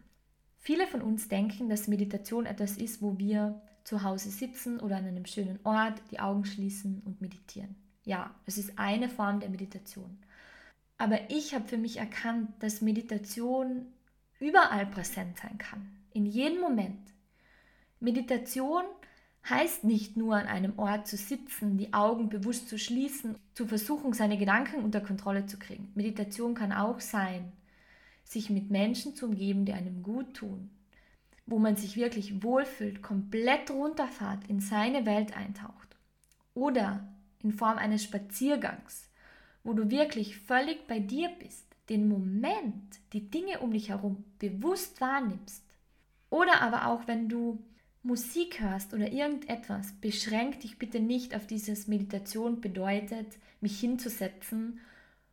Viele 0.61 0.87
von 0.87 1.03
uns 1.03 1.27
denken, 1.27 1.69
dass 1.69 1.88
Meditation 1.88 2.47
etwas 2.47 2.77
ist, 2.77 3.03
wo 3.03 3.19
wir 3.19 3.61
zu 3.83 4.05
Hause 4.05 4.31
sitzen 4.31 4.79
oder 4.79 4.99
an 4.99 5.07
einem 5.07 5.27
schönen 5.27 5.59
Ort, 5.65 6.01
die 6.12 6.21
Augen 6.21 6.45
schließen 6.45 7.03
und 7.05 7.21
meditieren. 7.21 7.75
Ja, 8.05 8.33
es 8.47 8.57
ist 8.57 8.79
eine 8.79 9.09
Form 9.09 9.41
der 9.41 9.51
Meditation. 9.51 10.17
Aber 10.97 11.29
ich 11.29 11.57
habe 11.57 11.67
für 11.67 11.79
mich 11.79 11.97
erkannt, 11.97 12.51
dass 12.61 12.83
Meditation 12.83 13.87
überall 14.38 14.87
präsent 14.87 15.38
sein 15.38 15.59
kann, 15.59 15.91
in 16.12 16.25
jedem 16.25 16.61
Moment. 16.61 17.12
Meditation 17.99 18.85
heißt 19.48 19.85
nicht 19.85 20.16
nur 20.16 20.37
an 20.37 20.46
einem 20.46 20.78
Ort 20.78 21.07
zu 21.07 21.16
sitzen, 21.16 21.76
die 21.76 21.92
Augen 21.92 22.28
bewusst 22.28 22.68
zu 22.68 22.78
schließen, 22.78 23.37
zu 23.55 23.66
versuchen, 23.66 24.12
seine 24.12 24.38
Gedanken 24.38 24.83
unter 24.85 25.00
Kontrolle 25.00 25.46
zu 25.46 25.59
kriegen. 25.59 25.90
Meditation 25.94 26.55
kann 26.55 26.72
auch 26.72 27.00
sein, 27.00 27.52
sich 28.24 28.50
mit 28.50 28.70
Menschen 28.70 29.14
zu 29.14 29.26
umgeben, 29.26 29.64
die 29.64 29.72
einem 29.72 30.02
gut 30.02 30.35
tun, 30.35 30.70
wo 31.46 31.59
man 31.59 31.76
sich 31.76 31.96
wirklich 31.96 32.42
wohlfühlt, 32.42 33.02
komplett 33.02 33.70
runterfahrt, 33.70 34.48
in 34.48 34.61
seine 34.61 35.07
Welt 35.07 35.37
eintaucht. 35.37 35.96
Oder 36.55 37.09
in 37.42 37.52
Form 37.52 37.78
eines 37.78 38.05
Spaziergangs, 38.05 39.09
wo 39.64 39.72
du 39.72 39.90
wirklich 39.90 40.38
völlig 40.38 40.87
bei 40.87 41.00
dir 41.00 41.31
bist, 41.40 41.66
den 41.88 42.09
Moment, 42.09 43.00
die 43.12 43.28
Dinge 43.28 43.59
um 43.59 43.72
dich 43.72 43.88
herum 43.88 44.24
bewusst 44.38 45.00
wahrnimmst. 45.00 45.64
Oder 46.31 46.62
aber 46.62 46.87
auch, 46.87 47.07
wenn 47.07 47.28
du 47.28 47.62
Musik 48.05 48.61
hörst 48.61 48.95
oder 48.95 49.12
irgendetwas, 49.12 49.93
beschränk 50.01 50.61
dich 50.61 50.77
bitte 50.77 50.99
nicht 50.99 51.37
auf 51.37 51.47
dieses 51.47 51.87
Meditation 51.87 52.61
bedeutet, 52.61 53.29
mich 53.61 53.79
hinzusetzen 53.79 54.81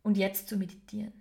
und 0.04 0.18
jetzt 0.18 0.48
zu 0.48 0.56
meditieren. 0.56 1.12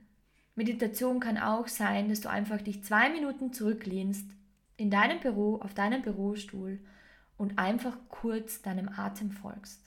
Meditation 0.56 1.20
kann 1.20 1.38
auch 1.38 1.66
sein, 1.66 2.10
dass 2.10 2.20
du 2.20 2.28
einfach 2.28 2.60
dich 2.60 2.84
zwei 2.84 3.08
Minuten 3.08 3.52
zurücklehnst 3.52 4.28
in 4.76 4.90
deinem 4.90 5.20
Büro, 5.20 5.56
auf 5.62 5.72
deinem 5.72 6.02
Bürostuhl 6.02 6.80
und 7.38 7.58
einfach 7.58 7.96
kurz 8.08 8.60
deinem 8.60 8.90
Atem 8.90 9.30
folgst. 9.30 9.80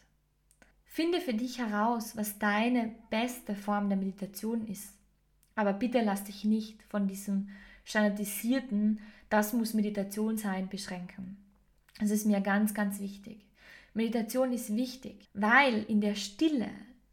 Finde 0.86 1.22
für 1.22 1.34
dich 1.34 1.60
heraus, 1.60 2.18
was 2.18 2.40
deine 2.40 2.96
beste 3.12 3.56
Form 3.56 3.88
der 3.88 3.98
Meditation 3.98 4.66
ist. 4.68 4.96
Aber 5.56 5.74
bitte 5.74 6.02
lass 6.02 6.24
dich 6.24 6.44
nicht 6.44 6.82
von 6.84 7.08
diesem 7.08 7.50
standardisierten, 7.84 9.00
das 9.30 9.54
muss 9.54 9.74
Meditation 9.74 10.38
sein, 10.38 10.68
beschränken. 10.68 11.38
Das 12.02 12.10
ist 12.10 12.26
mir 12.26 12.42
ganz, 12.42 12.74
ganz 12.74 13.00
wichtig. 13.00 13.46
Meditation 13.94 14.52
ist 14.52 14.76
wichtig, 14.76 15.30
weil 15.36 15.84
in 15.84 16.02
der 16.02 16.16
Stille, 16.16 16.68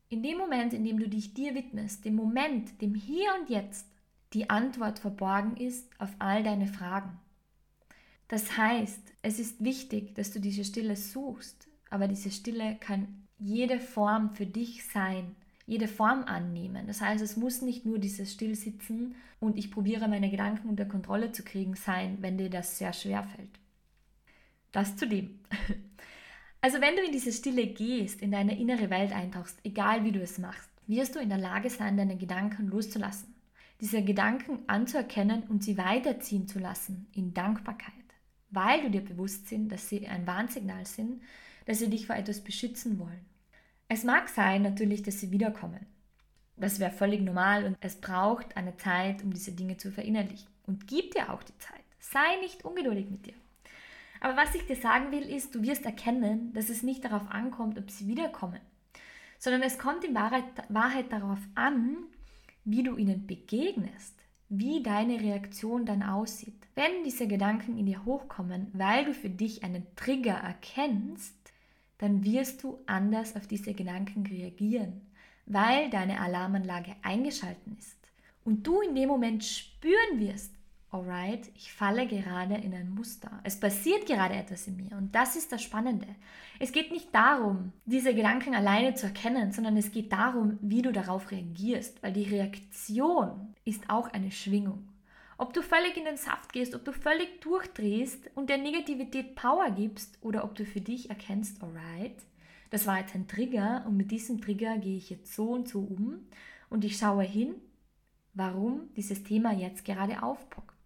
in 0.09 0.23
dem 0.23 0.39
Moment, 0.39 0.73
in 0.73 0.83
dem 0.83 0.99
du 0.99 1.07
dich 1.11 1.35
dir 1.35 1.55
widmest, 1.55 2.07
dem 2.07 2.15
Moment, 2.15 2.81
dem 2.81 2.95
Hier 2.95 3.29
und 3.39 3.51
Jetzt, 3.51 3.87
die 4.33 4.49
Antwort 4.49 4.99
verborgen 4.99 5.59
ist 5.59 5.91
auf 5.99 6.09
all 6.19 6.43
deine 6.43 6.67
Fragen. 6.67 7.19
Das 8.29 8.57
heißt, 8.57 9.13
es 9.21 9.39
ist 9.39 9.63
wichtig, 9.63 10.15
dass 10.15 10.31
du 10.31 10.41
diese 10.41 10.65
Stille 10.65 10.97
suchst, 10.97 11.69
aber 11.91 12.09
diese 12.09 12.31
Stille 12.31 12.77
kann 12.81 13.27
jede 13.39 13.81
Form 13.81 14.35
für 14.35 14.47
dich 14.47 14.87
sein, 14.87 15.37
jede 15.67 15.87
Form 15.87 16.25
annehmen. 16.25 16.87
Das 16.87 17.03
heißt, 17.03 17.23
es 17.23 17.37
muss 17.37 17.61
nicht 17.61 17.85
nur 17.85 17.99
dieses 17.99 18.33
Stillsitzen 18.33 19.17
und 19.39 19.59
ich 19.59 19.71
probiere 19.71 20.09
meine 20.09 20.31
Gedanken 20.31 20.71
unter 20.71 20.87
Kontrolle 20.87 21.33
zu 21.33 21.43
kriegen 21.43 21.75
sein, 21.75 22.17
wenn 22.23 22.39
dir 22.39 22.49
das 22.49 22.79
sehr 22.79 22.95
schwer 22.95 23.25
fällt. 23.25 23.59
Das 24.73 24.97
zu 24.97 25.07
dem. 25.07 25.41
Also 26.61 26.81
wenn 26.81 26.97
du 26.97 27.05
in 27.05 27.13
diese 27.13 27.33
Stille 27.33 27.69
gehst, 27.69 28.21
in 28.21 28.33
deine 28.33 28.59
innere 28.59 28.91
Welt 28.91 29.13
eintauchst, 29.13 29.61
egal 29.63 30.05
wie 30.05 30.11
du 30.11 30.21
es 30.21 30.39
machst, 30.39 30.69
wirst 30.89 31.15
du 31.15 31.21
in 31.21 31.29
der 31.29 31.39
Lage 31.39 31.71
sein, 31.71 31.97
deine 31.97 32.17
Gedanken 32.17 32.67
loszulassen. 32.67 33.33
Diese 33.81 34.03
Gedanken 34.03 34.59
anzuerkennen 34.67 35.45
und 35.45 35.63
sie 35.63 35.79
weiterziehen 35.79 36.49
zu 36.49 36.59
lassen 36.59 37.07
in 37.15 37.33
Dankbarkeit, 37.33 37.95
weil 38.51 38.83
du 38.83 38.91
dir 38.91 39.05
bewusst 39.05 39.47
sind, 39.47 39.71
dass 39.71 39.89
sie 39.89 40.09
ein 40.09 40.27
Warnsignal 40.27 40.85
sind, 40.85 41.23
dass 41.67 41.79
sie 41.79 41.91
dich 41.91 42.09
vor 42.09 42.17
etwas 42.17 42.43
beschützen 42.43 42.99
wollen. 42.99 43.25
Es 43.87 44.03
mag 44.03 44.29
sein 44.29 44.63
natürlich, 44.63 45.05
dass 45.05 45.21
sie 45.21 45.31
wiederkommen. 45.31 45.87
Das 46.57 46.81
wäre 46.81 46.91
völlig 46.91 47.21
normal 47.21 47.65
und 47.65 47.77
es 47.81 48.01
braucht 48.01 48.57
eine 48.57 48.77
Zeit, 48.77 49.23
um 49.23 49.33
diese 49.33 49.53
Dinge 49.53 49.77
zu 49.77 49.93
verinnerlichen. 49.93 50.49
Und 50.67 50.89
gib 50.89 51.13
dir 51.13 51.33
auch 51.33 51.45
die 51.45 51.57
Zeit. 51.59 51.85
Sei 52.01 52.37
nicht 52.41 52.65
ungeduldig 52.65 53.09
mit 53.11 53.27
dir. 53.27 53.35
Aber 54.21 54.37
was 54.37 54.55
ich 54.55 54.67
dir 54.67 54.77
sagen 54.77 55.13
will, 55.13 55.23
ist, 55.23 55.55
du 55.55 55.63
wirst 55.63 55.85
erkennen, 55.85 56.53
dass 56.53 56.69
es 56.69 56.83
nicht 56.83 57.05
darauf 57.05 57.31
ankommt, 57.31 57.79
ob 57.79 57.91
sie 57.91 58.07
wiederkommen, 58.07 58.61
sondern 59.39 59.63
es 59.63 59.79
kommt 59.79 60.05
in 60.05 60.15
Wahrheit, 60.15 60.45
Wahrheit 60.69 61.13
darauf 61.13 61.41
an, 61.55 61.97
wie 62.65 62.83
du 62.83 62.97
ihnen 62.97 63.27
begegnest, 63.27 64.15
wie 64.49 64.83
deine 64.83 65.21
Reaktion 65.21 65.87
dann 65.87 66.03
aussieht. 66.03 66.67
Wenn 66.75 67.05
diese 67.05 67.27
Gedanken 67.27 67.79
in 67.79 67.87
dir 67.87 68.05
hochkommen, 68.05 68.69
weil 68.73 69.05
du 69.05 69.15
für 69.15 69.31
dich 69.31 69.65
einen 69.65 69.87
Trigger 69.97 70.35
erkennst, 70.35 71.35
dann 71.99 72.25
wirst 72.25 72.63
du 72.63 72.79
anders 72.87 73.37
auf 73.37 73.47
diese 73.47 73.75
Gedanken 73.75 74.27
reagieren, 74.27 75.01
weil 75.47 75.91
deine 75.91 76.21
Alarmanlage 76.21 76.95
eingeschalten 77.03 77.77
ist. 77.79 77.97
Und 78.45 78.67
du 78.67 78.81
in 78.81 78.95
dem 78.95 79.09
Moment 79.09 79.45
spüren 79.45 80.21
wirst, 80.21 80.55
alright, 80.91 81.51
ich 81.55 81.73
falle 81.73 82.07
gerade 82.07 82.55
in 82.57 82.75
ein 82.75 82.91
Muster. 82.91 83.31
Es 83.45 83.61
passiert 83.61 84.07
gerade 84.07 84.35
etwas 84.35 84.67
in 84.67 84.77
mir 84.77 84.97
und 84.97 85.15
das 85.15 85.37
ist 85.37 85.53
das 85.53 85.63
Spannende. 85.63 86.07
Es 86.59 86.73
geht 86.73 86.91
nicht 86.91 87.15
darum, 87.15 87.73
diese 87.85 88.15
Gedanken 88.15 88.55
alleine 88.55 88.95
zu 88.95 89.07
erkennen, 89.07 89.53
sondern 89.53 89.77
es 89.77 89.93
geht 89.93 90.13
darum, 90.13 90.59
wie 90.63 90.83
du 90.83 90.93
darauf 90.93 91.31
reagierst, 91.31 92.03
weil 92.03 92.13
die 92.13 92.25
Reaktion 92.25 93.55
ist 93.65 93.91
auch 93.91 94.09
eine 94.09 94.31
Schwingung. 94.31 94.89
Ob 95.37 95.53
du 95.53 95.63
völlig 95.63 95.97
in 95.97 96.05
den 96.05 96.17
Saft 96.17 96.53
gehst, 96.53 96.75
ob 96.75 96.85
du 96.85 96.93
völlig 96.93 97.41
durchdrehst 97.43 98.31
und 98.35 98.51
der 98.51 98.59
Negativität 98.59 99.37
Power 99.37 99.71
gibst 99.71 100.19
oder 100.21 100.43
ob 100.43 100.57
du 100.57 100.65
für 100.65 100.81
dich 100.81 101.11
erkennst, 101.11 101.63
alright, 101.63 102.17
das 102.71 102.87
war 102.87 102.99
jetzt 102.99 103.15
ein 103.15 103.29
Trigger 103.29 103.85
und 103.87 103.97
mit 103.97 104.11
diesem 104.11 104.41
Trigger 104.41 104.79
gehe 104.79 104.97
ich 104.97 105.11
jetzt 105.11 105.35
so 105.35 105.51
und 105.51 105.69
so 105.69 105.81
um 105.81 106.27
und 106.71 106.85
ich 106.85 106.97
schaue 106.97 107.23
hin, 107.23 107.55
warum 108.35 108.89
dieses 108.97 109.23
Thema 109.23 109.53
jetzt 109.53 109.85
gerade 109.85 110.17
poppt. 110.51 110.78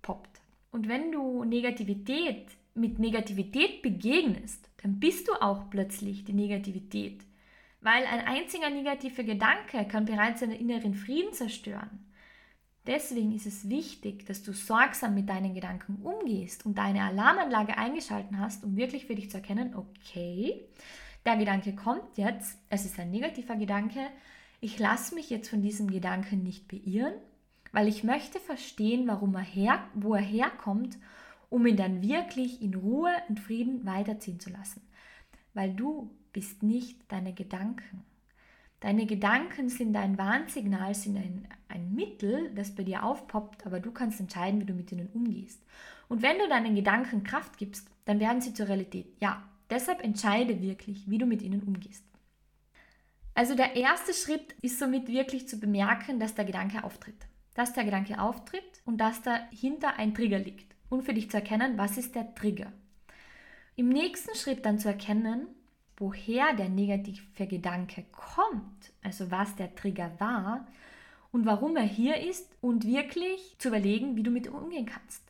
Und 0.73 0.89
wenn 0.89 1.13
du 1.13 1.45
Negativität 1.45 2.49
mit 2.75 2.99
Negativität 2.99 3.83
begegnest, 3.83 4.69
dann 4.83 4.99
bist 4.99 5.29
du 5.29 5.33
auch 5.35 5.71
plötzlich 5.71 6.25
die 6.25 6.33
Negativität. 6.33 7.25
Weil 7.81 8.05
ein 8.07 8.27
einziger 8.27 8.71
negativer 8.71 9.23
Gedanke 9.23 9.85
kann 9.87 10.07
bereits 10.07 10.41
deinen 10.41 10.59
inneren 10.59 10.95
Frieden 10.95 11.33
zerstören. 11.33 12.07
Deswegen 12.87 13.33
ist 13.33 13.47
es 13.47 13.69
wichtig, 13.69 14.27
dass 14.27 14.43
du 14.43 14.53
sorgsam 14.53 15.15
mit 15.15 15.29
deinen 15.29 15.55
Gedanken 15.55 15.97
umgehst 16.03 16.67
und 16.67 16.79
deine 16.79 17.03
Alarmanlage 17.03 17.79
eingeschalten 17.79 18.41
hast, 18.41 18.65
um 18.65 18.77
wirklich 18.77 19.07
für 19.07 19.15
dich 19.15 19.31
zu 19.31 19.37
erkennen, 19.37 19.77
okay, 19.77 20.67
der 21.25 21.37
Gedanke 21.37 21.77
kommt 21.77 22.17
jetzt, 22.17 22.59
es 22.71 22.85
ist 22.85 22.99
ein 22.99 23.13
negativer 23.13 23.55
Gedanke, 23.55 24.01
ich 24.61 24.79
lasse 24.79 25.15
mich 25.15 25.31
jetzt 25.31 25.49
von 25.49 25.63
diesem 25.63 25.91
Gedanken 25.91 26.43
nicht 26.43 26.67
beirren, 26.67 27.15
weil 27.73 27.89
ich 27.89 28.05
möchte 28.05 28.39
verstehen, 28.39 29.09
warum 29.09 29.35
er 29.35 29.41
her, 29.41 29.83
wo 29.95 30.15
er 30.15 30.23
herkommt, 30.23 30.99
um 31.49 31.67
ihn 31.67 31.77
dann 31.77 32.03
wirklich 32.03 32.63
in 32.63 32.75
Ruhe 32.75 33.11
und 33.29 33.41
Frieden 33.41 33.85
weiterziehen 33.85 34.41
zu 34.41 34.51
lassen. 34.51 34.83
Weil 35.55 35.75
du 35.75 36.11
bist 36.33 36.63
nicht 36.63 37.01
deine 37.09 37.33
Gedanken. 37.33 38.05
Deine 38.81 39.07
Gedanken 39.07 39.69
sind 39.69 39.97
ein 39.97 40.19
Warnsignal, 40.19 40.95
sind 40.95 41.17
ein, 41.17 41.49
ein 41.69 41.95
Mittel, 41.95 42.51
das 42.55 42.75
bei 42.75 42.83
dir 42.83 43.05
aufpoppt, 43.05 43.67
aber 43.67 43.81
du 43.81 43.91
kannst 43.93 44.19
entscheiden, 44.21 44.61
wie 44.61 44.67
du 44.67 44.75
mit 44.75 44.91
ihnen 44.93 45.09
umgehst. 45.15 45.63
Und 46.09 46.23
wenn 46.23 46.39
du 46.39 46.49
deinen 46.49 46.75
Gedanken 46.75 47.23
Kraft 47.23 47.59
gibst, 47.59 47.89
dann 48.05 48.19
werden 48.19 48.41
sie 48.41 48.55
zur 48.55 48.69
Realität. 48.69 49.07
Ja, 49.21 49.49
deshalb 49.71 50.03
entscheide 50.03 50.61
wirklich, 50.61 51.09
wie 51.09 51.19
du 51.19 51.27
mit 51.27 51.43
ihnen 51.43 51.63
umgehst. 51.63 52.05
Also 53.35 53.55
der 53.55 53.77
erste 53.77 54.13
Schritt 54.13 54.55
ist 54.63 54.79
somit 54.79 55.09
wirklich 55.09 55.49
zu 55.49 55.59
bemerken, 55.59 56.19
dass 56.19 56.35
der 56.35 56.45
Gedanke 56.45 56.83
auftritt 56.83 57.27
dass 57.55 57.73
der 57.73 57.85
Gedanke 57.85 58.21
auftritt 58.21 58.83
und 58.85 58.99
dass 58.99 59.23
dahinter 59.23 59.97
ein 59.97 60.15
Trigger 60.15 60.39
liegt. 60.39 60.75
Und 60.89 61.03
für 61.03 61.15
dich 61.15 61.31
zu 61.31 61.39
erkennen, 61.39 61.79
was 61.79 61.97
ist 61.97 62.15
der 62.15 62.35
Trigger. 62.35 62.73
Im 63.77 63.89
nächsten 63.89 64.35
Schritt 64.37 64.67
dann 64.67 64.79
zu 64.79 64.89
erkennen, 64.89 65.47
woher 65.97 66.53
der 66.55 66.69
negative 66.69 67.47
Gedanke 67.47 68.05
kommt, 68.13 68.93
also 69.03 69.31
was 69.31 69.57
der 69.57 69.75
Trigger 69.75 70.13
war 70.19 70.67
und 71.31 71.47
warum 71.47 71.77
er 71.77 71.85
hier 71.85 72.17
ist 72.17 72.51
und 72.61 72.87
wirklich 72.87 73.57
zu 73.59 73.69
überlegen, 73.69 74.17
wie 74.17 74.23
du 74.23 74.31
mit 74.31 74.47
ihm 74.47 74.55
umgehen 74.55 74.87
kannst. 74.87 75.23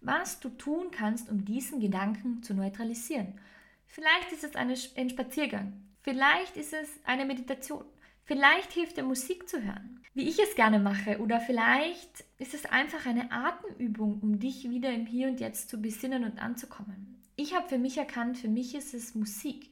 Was 0.00 0.40
du 0.40 0.48
tun 0.48 0.90
kannst, 0.90 1.30
um 1.30 1.44
diesen 1.44 1.80
Gedanken 1.80 2.42
zu 2.42 2.54
neutralisieren. 2.54 3.38
Vielleicht 3.86 4.32
ist 4.32 4.44
es 4.44 4.56
ein 4.56 5.10
Spaziergang, 5.10 5.74
vielleicht 6.00 6.56
ist 6.56 6.72
es 6.72 6.88
eine 7.04 7.26
Meditation, 7.26 7.84
Vielleicht 8.32 8.72
hilft 8.72 8.96
dir 8.96 9.02
Musik 9.02 9.46
zu 9.46 9.62
hören, 9.62 10.00
wie 10.14 10.26
ich 10.26 10.38
es 10.38 10.54
gerne 10.54 10.78
mache, 10.78 11.18
oder 11.18 11.38
vielleicht 11.38 12.24
ist 12.38 12.54
es 12.54 12.64
einfach 12.64 13.04
eine 13.04 13.30
Atemübung, 13.30 14.20
um 14.22 14.38
dich 14.38 14.70
wieder 14.70 14.90
im 14.90 15.04
Hier 15.04 15.28
und 15.28 15.38
Jetzt 15.38 15.68
zu 15.68 15.82
besinnen 15.82 16.24
und 16.24 16.40
anzukommen. 16.40 17.20
Ich 17.36 17.54
habe 17.54 17.68
für 17.68 17.76
mich 17.76 17.98
erkannt, 17.98 18.38
für 18.38 18.48
mich 18.48 18.74
ist 18.74 18.94
es 18.94 19.14
Musik. 19.14 19.68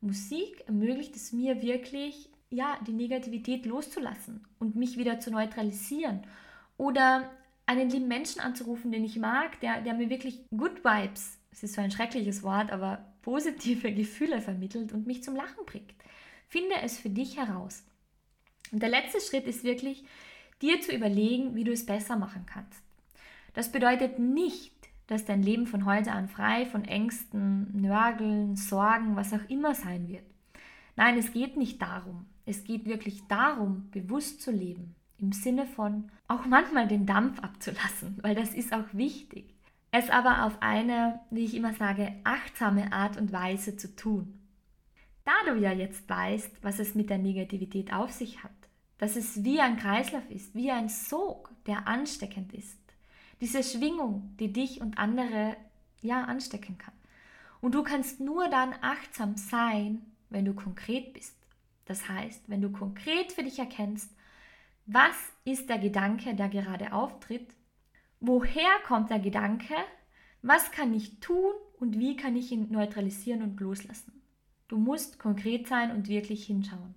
Musik 0.00 0.64
ermöglicht 0.66 1.16
es 1.16 1.34
mir 1.34 1.60
wirklich, 1.60 2.30
ja, 2.48 2.78
die 2.86 2.94
Negativität 2.94 3.66
loszulassen 3.66 4.42
und 4.58 4.74
mich 4.74 4.96
wieder 4.96 5.20
zu 5.20 5.30
neutralisieren 5.30 6.22
oder 6.78 7.28
einen 7.66 7.90
lieben 7.90 8.08
Menschen 8.08 8.40
anzurufen, 8.40 8.90
den 8.90 9.04
ich 9.04 9.18
mag, 9.18 9.60
der, 9.60 9.82
der 9.82 9.92
mir 9.92 10.08
wirklich 10.08 10.46
Good 10.56 10.82
Vibes, 10.82 11.36
es 11.50 11.62
ist 11.62 11.74
so 11.74 11.82
ein 11.82 11.90
schreckliches 11.90 12.42
Wort, 12.42 12.72
aber 12.72 13.04
positive 13.20 13.92
Gefühle 13.92 14.40
vermittelt 14.40 14.94
und 14.94 15.06
mich 15.06 15.22
zum 15.22 15.36
Lachen 15.36 15.66
bringt. 15.66 15.92
Finde 16.48 16.76
es 16.82 16.98
für 16.98 17.10
dich 17.10 17.36
heraus. 17.36 17.84
Und 18.72 18.82
der 18.82 18.88
letzte 18.88 19.20
Schritt 19.20 19.46
ist 19.46 19.64
wirklich, 19.64 20.04
dir 20.62 20.80
zu 20.80 20.94
überlegen, 20.94 21.54
wie 21.54 21.64
du 21.64 21.72
es 21.72 21.86
besser 21.86 22.16
machen 22.16 22.44
kannst. 22.46 22.82
Das 23.54 23.72
bedeutet 23.72 24.18
nicht, 24.18 24.72
dass 25.06 25.24
dein 25.24 25.42
Leben 25.42 25.66
von 25.66 25.86
heute 25.86 26.12
an 26.12 26.28
frei 26.28 26.66
von 26.66 26.84
Ängsten, 26.84 27.80
Nörgeln, 27.80 28.56
Sorgen, 28.56 29.16
was 29.16 29.32
auch 29.32 29.48
immer 29.48 29.74
sein 29.74 30.08
wird. 30.08 30.24
Nein, 30.96 31.16
es 31.16 31.32
geht 31.32 31.56
nicht 31.56 31.80
darum. 31.80 32.26
Es 32.44 32.64
geht 32.64 32.86
wirklich 32.86 33.26
darum, 33.28 33.88
bewusst 33.90 34.42
zu 34.42 34.50
leben. 34.50 34.94
Im 35.18 35.32
Sinne 35.32 35.66
von 35.66 36.10
auch 36.28 36.44
manchmal 36.44 36.86
den 36.86 37.06
Dampf 37.06 37.40
abzulassen, 37.40 38.18
weil 38.22 38.34
das 38.34 38.54
ist 38.54 38.72
auch 38.72 38.86
wichtig. 38.92 39.54
Es 39.90 40.10
aber 40.10 40.44
auf 40.44 40.60
eine, 40.60 41.20
wie 41.30 41.44
ich 41.44 41.54
immer 41.54 41.72
sage, 41.72 42.12
achtsame 42.24 42.92
Art 42.92 43.16
und 43.16 43.32
Weise 43.32 43.76
zu 43.76 43.96
tun. 43.96 44.38
Da 45.24 45.32
du 45.52 45.58
ja 45.58 45.72
jetzt 45.72 46.08
weißt, 46.08 46.62
was 46.62 46.78
es 46.78 46.94
mit 46.94 47.10
der 47.10 47.18
Negativität 47.18 47.92
auf 47.92 48.12
sich 48.12 48.42
hat, 48.42 48.50
dass 48.98 49.16
es 49.16 49.44
wie 49.44 49.60
ein 49.60 49.76
Kreislauf 49.76 50.28
ist, 50.30 50.54
wie 50.54 50.70
ein 50.70 50.88
Sog, 50.88 51.50
der 51.66 51.86
ansteckend 51.86 52.52
ist. 52.52 52.78
Diese 53.40 53.62
Schwingung, 53.62 54.34
die 54.38 54.52
dich 54.52 54.80
und 54.80 54.98
andere 54.98 55.56
ja 56.02 56.24
anstecken 56.24 56.78
kann. 56.78 56.94
Und 57.60 57.74
du 57.74 57.82
kannst 57.82 58.20
nur 58.20 58.48
dann 58.48 58.74
achtsam 58.80 59.36
sein, 59.36 60.02
wenn 60.30 60.44
du 60.44 60.54
konkret 60.54 61.12
bist. 61.12 61.36
Das 61.86 62.08
heißt, 62.08 62.42
wenn 62.48 62.60
du 62.60 62.70
konkret 62.70 63.32
für 63.32 63.42
dich 63.42 63.58
erkennst, 63.58 64.10
was 64.86 65.16
ist 65.44 65.68
der 65.68 65.78
Gedanke, 65.78 66.34
der 66.34 66.48
gerade 66.48 66.92
auftritt, 66.92 67.54
woher 68.20 68.70
kommt 68.86 69.10
der 69.10 69.20
Gedanke, 69.20 69.74
was 70.42 70.70
kann 70.70 70.94
ich 70.94 71.20
tun 71.20 71.52
und 71.78 71.98
wie 71.98 72.16
kann 72.16 72.36
ich 72.36 72.52
ihn 72.52 72.70
neutralisieren 72.70 73.42
und 73.42 73.60
loslassen. 73.60 74.22
Du 74.68 74.76
musst 74.76 75.18
konkret 75.18 75.66
sein 75.66 75.90
und 75.90 76.08
wirklich 76.08 76.46
hinschauen. 76.46 76.94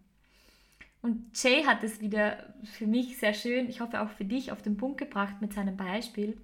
Und 1.01 1.41
Jay 1.41 1.63
hat 1.63 1.83
es 1.83 1.99
wieder 1.99 2.53
für 2.63 2.85
mich 2.85 3.17
sehr 3.17 3.33
schön, 3.33 3.67
ich 3.69 3.81
hoffe 3.81 4.01
auch 4.01 4.09
für 4.09 4.25
dich, 4.25 4.51
auf 4.51 4.61
den 4.61 4.77
Punkt 4.77 4.99
gebracht 4.99 5.41
mit 5.41 5.53
seinem 5.53 5.75
Beispiel. 5.75 6.37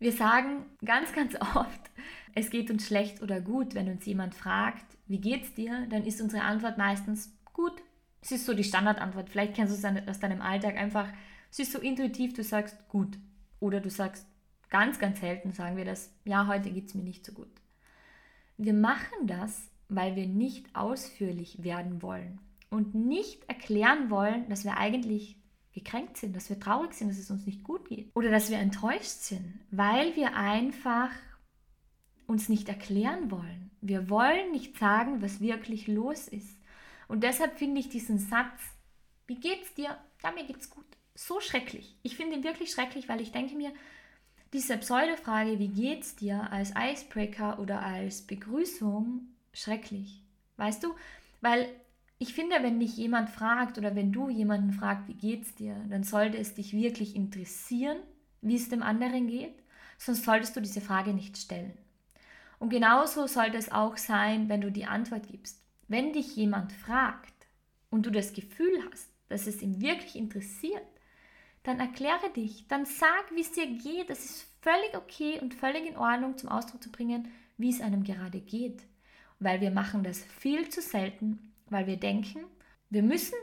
Wir 0.00 0.12
sagen 0.12 0.66
ganz, 0.84 1.12
ganz 1.12 1.36
oft, 1.54 1.90
es 2.34 2.50
geht 2.50 2.70
uns 2.70 2.86
schlecht 2.86 3.22
oder 3.22 3.40
gut, 3.40 3.74
wenn 3.74 3.88
uns 3.88 4.04
jemand 4.06 4.34
fragt, 4.34 4.84
wie 5.06 5.20
geht's 5.20 5.54
dir, 5.54 5.86
dann 5.88 6.04
ist 6.04 6.20
unsere 6.20 6.42
Antwort 6.42 6.78
meistens 6.78 7.32
gut. 7.52 7.80
Es 8.20 8.32
ist 8.32 8.46
so 8.46 8.54
die 8.54 8.64
Standardantwort. 8.64 9.28
Vielleicht 9.28 9.54
kennst 9.54 9.72
du 9.72 9.88
es 9.88 10.08
aus 10.08 10.18
deinem 10.18 10.40
Alltag 10.40 10.76
einfach. 10.76 11.08
Es 11.50 11.58
ist 11.58 11.72
so 11.72 11.78
intuitiv, 11.78 12.32
du 12.32 12.42
sagst 12.42 12.88
gut. 12.88 13.18
Oder 13.60 13.80
du 13.80 13.90
sagst 13.90 14.26
ganz, 14.70 14.98
ganz 14.98 15.20
selten, 15.20 15.52
sagen 15.52 15.76
wir 15.76 15.84
das, 15.84 16.10
ja, 16.24 16.46
heute 16.46 16.70
geht 16.70 16.88
es 16.88 16.94
mir 16.94 17.02
nicht 17.02 17.24
so 17.24 17.32
gut. 17.32 17.50
Wir 18.56 18.72
machen 18.72 19.26
das, 19.26 19.68
weil 19.88 20.16
wir 20.16 20.26
nicht 20.26 20.74
ausführlich 20.74 21.62
werden 21.62 22.02
wollen 22.02 22.40
und 22.74 22.94
nicht 22.94 23.48
erklären 23.48 24.10
wollen, 24.10 24.48
dass 24.48 24.64
wir 24.64 24.76
eigentlich 24.76 25.36
gekränkt 25.72 26.16
sind, 26.16 26.34
dass 26.36 26.48
wir 26.50 26.58
traurig 26.58 26.92
sind, 26.94 27.08
dass 27.08 27.18
es 27.18 27.30
uns 27.30 27.46
nicht 27.46 27.64
gut 27.64 27.88
geht 27.88 28.10
oder 28.14 28.30
dass 28.30 28.50
wir 28.50 28.58
enttäuscht 28.58 29.06
sind, 29.22 29.60
weil 29.70 30.14
wir 30.16 30.36
einfach 30.36 31.10
uns 32.26 32.48
nicht 32.48 32.68
erklären 32.68 33.30
wollen. 33.30 33.70
Wir 33.80 34.10
wollen 34.10 34.50
nicht 34.50 34.76
sagen, 34.78 35.22
was 35.22 35.40
wirklich 35.40 35.86
los 35.86 36.28
ist. 36.28 36.58
Und 37.06 37.22
deshalb 37.22 37.58
finde 37.58 37.80
ich 37.80 37.88
diesen 37.88 38.18
Satz, 38.18 38.60
wie 39.26 39.36
geht's 39.36 39.74
dir? 39.74 39.96
Ja, 40.22 40.32
mir 40.32 40.44
geht's 40.44 40.70
gut. 40.70 40.86
So 41.14 41.40
schrecklich. 41.40 41.96
Ich 42.02 42.16
finde 42.16 42.36
ihn 42.36 42.44
wirklich 42.44 42.72
schrecklich, 42.72 43.08
weil 43.08 43.20
ich 43.20 43.30
denke 43.30 43.54
mir, 43.54 43.72
diese 44.52 44.78
Pseudofrage, 44.78 45.58
wie 45.58 45.68
geht's 45.68 46.16
dir, 46.16 46.50
als 46.50 46.72
Icebreaker 46.76 47.58
oder 47.58 47.82
als 47.82 48.22
Begrüßung, 48.22 49.28
schrecklich. 49.52 50.22
Weißt 50.56 50.82
du? 50.82 50.94
Weil 51.40 51.68
ich 52.24 52.32
finde, 52.32 52.56
wenn 52.62 52.80
dich 52.80 52.96
jemand 52.96 53.28
fragt 53.28 53.76
oder 53.76 53.94
wenn 53.94 54.10
du 54.10 54.30
jemanden 54.30 54.72
fragst, 54.72 55.06
wie 55.08 55.14
geht's 55.14 55.54
dir, 55.54 55.76
dann 55.90 56.04
sollte 56.04 56.38
es 56.38 56.54
dich 56.54 56.72
wirklich 56.72 57.14
interessieren, 57.14 57.98
wie 58.40 58.56
es 58.56 58.70
dem 58.70 58.82
anderen 58.82 59.26
geht, 59.26 59.62
sonst 59.98 60.24
solltest 60.24 60.56
du 60.56 60.62
diese 60.62 60.80
Frage 60.80 61.12
nicht 61.12 61.36
stellen. 61.36 61.74
Und 62.58 62.70
genauso 62.70 63.26
sollte 63.26 63.58
es 63.58 63.70
auch 63.70 63.98
sein, 63.98 64.48
wenn 64.48 64.62
du 64.62 64.72
die 64.72 64.86
Antwort 64.86 65.28
gibst. 65.30 65.62
Wenn 65.86 66.14
dich 66.14 66.34
jemand 66.34 66.72
fragt 66.72 67.34
und 67.90 68.06
du 68.06 68.10
das 68.10 68.32
Gefühl 68.32 68.72
hast, 68.90 69.10
dass 69.28 69.46
es 69.46 69.60
ihm 69.60 69.82
wirklich 69.82 70.16
interessiert, 70.16 70.80
dann 71.62 71.78
erkläre 71.78 72.30
dich, 72.34 72.66
dann 72.68 72.86
sag, 72.86 73.34
wie 73.34 73.42
es 73.42 73.52
dir 73.52 73.66
geht. 73.66 74.08
Es 74.08 74.24
ist 74.24 74.46
völlig 74.62 74.96
okay 74.96 75.40
und 75.42 75.52
völlig 75.52 75.84
in 75.84 75.98
Ordnung 75.98 76.38
zum 76.38 76.48
Ausdruck 76.48 76.82
zu 76.82 76.90
bringen, 76.90 77.28
wie 77.58 77.68
es 77.68 77.82
einem 77.82 78.02
gerade 78.02 78.40
geht. 78.40 78.82
Weil 79.40 79.60
wir 79.60 79.70
machen 79.70 80.04
das 80.04 80.24
viel 80.24 80.70
zu 80.70 80.80
selten, 80.80 81.50
weil 81.70 81.86
wir 81.86 81.96
denken, 81.96 82.40
wir 82.90 83.02
müssen 83.02 83.36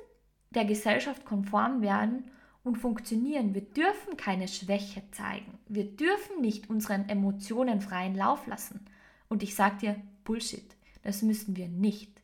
der 0.51 0.65
Gesellschaft 0.65 1.25
konform 1.25 1.81
werden 1.81 2.25
und 2.63 2.77
funktionieren. 2.77 3.53
Wir 3.53 3.61
dürfen 3.61 4.17
keine 4.17 4.47
Schwäche 4.47 5.03
zeigen. 5.11 5.57
Wir 5.67 5.85
dürfen 5.85 6.41
nicht 6.41 6.69
unseren 6.69 7.09
Emotionen 7.09 7.81
freien 7.81 8.15
Lauf 8.15 8.45
lassen. 8.47 8.85
Und 9.29 9.43
ich 9.43 9.55
sage 9.55 9.77
dir, 9.77 9.95
Bullshit, 10.23 10.75
das 11.03 11.21
müssen 11.21 11.55
wir 11.55 11.67
nicht. 11.67 12.21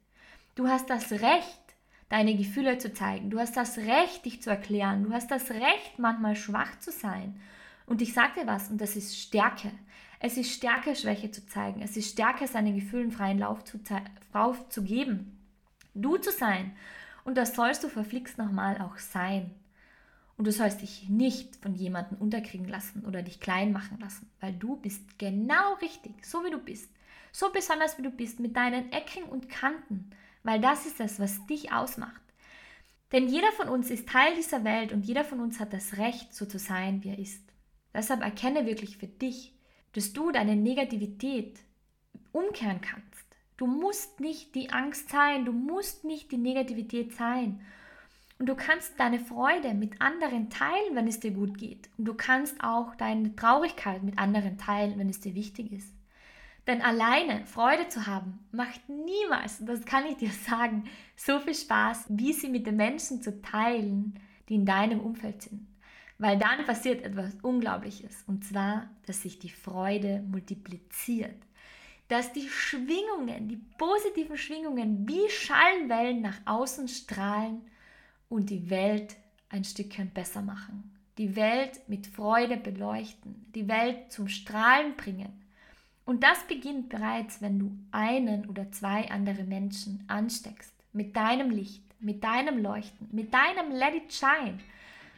Du 0.55 0.67
hast 0.67 0.89
das 0.89 1.11
Recht, 1.11 1.61
deine 2.09 2.35
Gefühle 2.35 2.77
zu 2.77 2.93
zeigen. 2.93 3.29
Du 3.29 3.39
hast 3.39 3.57
das 3.57 3.77
Recht, 3.77 4.25
dich 4.25 4.41
zu 4.41 4.49
erklären. 4.49 5.03
Du 5.03 5.13
hast 5.13 5.31
das 5.31 5.49
Recht, 5.49 5.97
manchmal 5.97 6.35
schwach 6.35 6.77
zu 6.79 6.91
sein. 6.91 7.39
Und 7.85 8.01
ich 8.01 8.13
sage 8.13 8.41
dir 8.41 8.47
was, 8.47 8.69
und 8.69 8.79
das 8.79 8.95
ist 8.95 9.17
Stärke. 9.17 9.71
Es 10.19 10.37
ist 10.37 10.51
Stärke, 10.51 10.95
Schwäche 10.95 11.31
zu 11.31 11.45
zeigen. 11.45 11.81
Es 11.81 11.95
ist 11.95 12.11
Stärke, 12.11 12.47
seinen 12.47 12.75
Gefühlen 12.75 13.11
freien 13.11 13.39
Lauf 13.39 13.63
zu, 13.63 13.79
Lauf 14.33 14.67
zu 14.69 14.83
geben. 14.83 15.36
Du 16.01 16.17
zu 16.17 16.31
sein. 16.31 16.75
Und 17.23 17.35
das 17.35 17.55
sollst 17.55 17.83
du 17.83 17.89
verflixt 17.89 18.37
nochmal 18.37 18.81
auch 18.81 18.97
sein. 18.97 19.51
Und 20.37 20.45
du 20.45 20.51
sollst 20.51 20.81
dich 20.81 21.09
nicht 21.09 21.55
von 21.57 21.73
jemandem 21.73 22.17
unterkriegen 22.19 22.67
lassen 22.67 23.03
oder 23.05 23.21
dich 23.21 23.39
klein 23.39 23.71
machen 23.71 23.99
lassen, 23.99 24.29
weil 24.39 24.53
du 24.53 24.77
bist 24.77 25.17
genau 25.17 25.73
richtig, 25.81 26.25
so 26.25 26.43
wie 26.43 26.51
du 26.51 26.59
bist 26.59 26.89
so 27.37 27.51
besonders 27.51 27.99
wie 27.99 28.01
du 28.01 28.09
bist, 28.09 28.39
mit 28.39 28.55
deinen 28.55 28.91
Ecken 28.91 29.23
und 29.23 29.47
Kanten, 29.47 30.09
weil 30.41 30.59
das 30.59 30.87
ist 30.87 30.99
es, 30.99 31.19
was 31.19 31.45
dich 31.45 31.71
ausmacht. 31.71 32.21
Denn 33.11 33.27
jeder 33.27 33.51
von 33.51 33.69
uns 33.69 33.91
ist 33.91 34.09
Teil 34.09 34.33
dieser 34.35 34.63
Welt 34.63 34.91
und 34.91 35.05
jeder 35.05 35.23
von 35.23 35.39
uns 35.39 35.59
hat 35.59 35.71
das 35.71 35.97
Recht, 35.97 36.33
so 36.33 36.47
zu 36.47 36.57
sein, 36.57 37.03
wie 37.03 37.09
er 37.09 37.19
ist. 37.19 37.43
Deshalb 37.93 38.21
erkenne 38.21 38.65
wirklich 38.65 38.97
für 38.97 39.07
dich, 39.07 39.53
dass 39.93 40.13
du 40.13 40.31
deine 40.31 40.55
Negativität 40.55 41.59
umkehren 42.31 42.81
kannst. 42.81 43.26
Du 43.57 43.65
musst 43.65 44.19
nicht 44.19 44.53
die 44.53 44.69
Angst 44.71 45.09
sein, 45.09 45.45
du 45.45 45.51
musst 45.51 46.03
nicht 46.03 46.31
die 46.31 46.37
Negativität 46.37 47.15
sein. 47.15 47.59
Und 48.39 48.47
du 48.47 48.55
kannst 48.55 48.99
deine 48.99 49.19
Freude 49.19 49.73
mit 49.73 49.99
anderen 49.99 50.51
teilen, 50.51 50.93
wenn 50.93 51.07
es 51.07 51.19
dir 51.19 51.31
gut 51.31 51.57
geht. 51.57 51.89
Und 51.97 52.05
du 52.05 52.13
kannst 52.13 52.63
auch 52.63 52.93
deine 52.95 53.35
Traurigkeit 53.35 54.03
mit 54.03 54.19
anderen 54.19 54.59
teilen, 54.59 54.99
wenn 54.99 55.09
es 55.09 55.19
dir 55.19 55.33
wichtig 55.33 55.71
ist. 55.71 55.91
Denn 56.67 56.81
alleine 56.83 57.45
Freude 57.45 57.87
zu 57.87 58.05
haben, 58.05 58.39
macht 58.51 58.89
niemals, 58.89 59.65
das 59.65 59.85
kann 59.85 60.05
ich 60.05 60.17
dir 60.17 60.29
sagen, 60.47 60.83
so 61.15 61.39
viel 61.39 61.55
Spaß, 61.55 62.05
wie 62.09 62.33
sie 62.33 62.49
mit 62.49 62.67
den 62.67 62.75
Menschen 62.75 63.23
zu 63.23 63.41
teilen, 63.41 64.19
die 64.49 64.55
in 64.55 64.65
deinem 64.65 64.99
Umfeld 64.99 65.41
sind. 65.41 65.65
Weil 66.19 66.37
dann 66.37 66.65
passiert 66.65 67.03
etwas 67.03 67.33
Unglaubliches. 67.41 68.23
Und 68.27 68.43
zwar, 68.43 68.89
dass 69.05 69.21
sich 69.23 69.39
die 69.39 69.49
Freude 69.49 70.23
multipliziert. 70.29 71.46
Dass 72.07 72.31
die 72.31 72.47
Schwingungen, 72.47 73.49
die 73.49 73.59
positiven 73.77 74.37
Schwingungen 74.37 75.07
wie 75.07 75.29
Schallwellen 75.29 76.21
nach 76.21 76.39
außen 76.45 76.87
strahlen 76.87 77.61
und 78.29 78.49
die 78.49 78.69
Welt 78.69 79.15
ein 79.49 79.63
Stückchen 79.63 80.11
besser 80.11 80.41
machen. 80.41 80.95
Die 81.17 81.35
Welt 81.35 81.81
mit 81.87 82.07
Freude 82.07 82.57
beleuchten. 82.57 83.51
Die 83.55 83.67
Welt 83.67 84.11
zum 84.11 84.27
Strahlen 84.27 84.95
bringen 84.95 85.47
und 86.07 86.23
das 86.23 86.41
beginnt 86.47 86.87
bereits, 86.87 87.41
wenn 87.41 87.59
du 87.59 87.77
einen 87.91 88.47
oder 88.47 88.71
zwei 88.71 89.11
andere 89.11 89.43
Menschen 89.43 90.05
ansteckst. 90.07 90.73
Mit 90.93 91.17
deinem 91.17 91.49
Licht, 91.49 91.83
mit 91.99 92.23
deinem 92.23 92.59
Leuchten, 92.59 93.09
mit 93.11 93.33
deinem 93.33 93.73
Let 93.73 93.93
it 93.93 94.13
shine, 94.13 94.57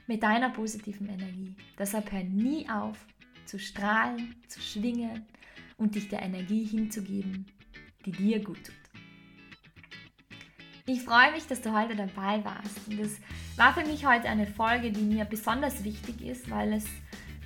mit 0.08 0.23
deiner 0.23 0.49
positiven 0.49 1.08
Energie. 1.08 1.54
Deshalb 1.78 2.12
hör 2.12 2.23
nie 2.23 2.67
auf 2.67 2.97
zu 3.45 3.60
strahlen, 3.60 4.34
zu 4.47 4.60
schwingen 4.62 5.28
und 5.80 5.96
dich 5.96 6.10
der 6.10 6.22
Energie 6.22 6.63
hinzugeben, 6.63 7.46
die 8.06 8.12
dir 8.12 8.44
gut 8.44 8.63
tut. 8.63 8.76
Ich 10.86 11.02
freue 11.02 11.32
mich, 11.32 11.46
dass 11.48 11.62
du 11.62 11.72
heute 11.72 11.96
dabei 11.96 12.44
warst. 12.44 12.88
Und 12.88 13.00
es 13.00 13.18
war 13.58 13.74
für 13.74 13.86
mich 13.86 14.06
heute 14.06 14.28
eine 14.28 14.48
Folge, 14.48 14.92
die 14.92 15.02
mir 15.02 15.26
besonders 15.26 15.84
wichtig 15.84 16.22
ist, 16.22 16.50
weil 16.50 16.74
es 16.74 16.86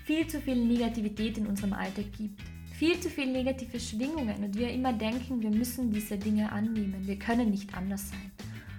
viel 0.06 0.28
zu 0.28 0.42
viel 0.42 0.56
Negativität 0.56 1.38
in 1.38 1.48
unserem 1.48 1.74
Alltag 1.74 2.06
gibt 2.18 2.42
viel 2.84 3.00
zu 3.00 3.10
viel 3.10 3.32
negative 3.32 3.80
Schwingungen 3.80 4.44
und 4.44 4.58
wir 4.58 4.70
immer 4.70 4.92
denken, 4.92 5.42
wir 5.42 5.52
müssen 5.52 5.90
diese 5.90 6.18
Dinge 6.18 6.52
annehmen. 6.52 7.08
Wir 7.08 7.18
können 7.18 7.50
nicht 7.50 7.74
anders 7.76 8.10
sein. 8.10 8.32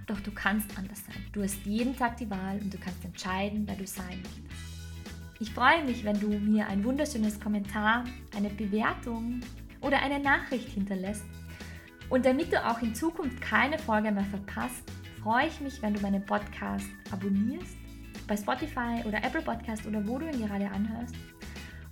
Doch 0.07 0.21
du 0.21 0.31
kannst 0.31 0.77
anders 0.77 1.03
sein. 1.07 1.25
Du 1.33 1.43
hast 1.43 1.65
jeden 1.65 1.97
Tag 1.97 2.19
die 2.19 2.29
Wahl 2.29 2.59
und 2.61 2.75
du 2.75 2.77
kannst 2.77 3.03
entscheiden, 3.03 3.63
wer 3.67 3.77
du 3.77 3.87
sein 3.87 4.21
möchtest. 4.23 4.74
Ich 5.41 5.51
freue 5.53 5.85
mich, 5.85 6.05
wenn 6.05 6.19
du 6.21 6.29
mir 6.29 6.67
ein 6.69 6.85
wunderschönes 6.85 7.41
Kommentar, 7.41 8.05
eine 8.37 8.51
Bewertung 8.51 9.41
oder 9.81 10.01
eine 10.01 10.19
Nachricht 10.19 10.69
hinterlässt. 10.69 11.25
Und 12.09 12.25
damit 12.25 12.53
du 12.53 12.65
auch 12.65 12.81
in 12.83 12.95
Zukunft 12.95 13.41
keine 13.41 13.79
Folge 13.79 14.13
mehr 14.13 14.25
verpasst, 14.25 14.85
freue 15.23 15.49
ich 15.49 15.61
mich, 15.61 15.83
wenn 15.83 15.95
du 15.95 16.01
meinen 16.01 16.25
Podcast 16.25 16.89
abonnierst 17.11 17.77
bei 18.27 18.37
Spotify 18.37 19.03
oder 19.07 19.19
Apple 19.23 19.43
Podcast 19.43 19.87
oder 19.87 20.07
wo 20.07 20.19
du 20.19 20.27
ihn 20.27 20.47
gerade 20.47 20.71
anhörst 20.71 21.15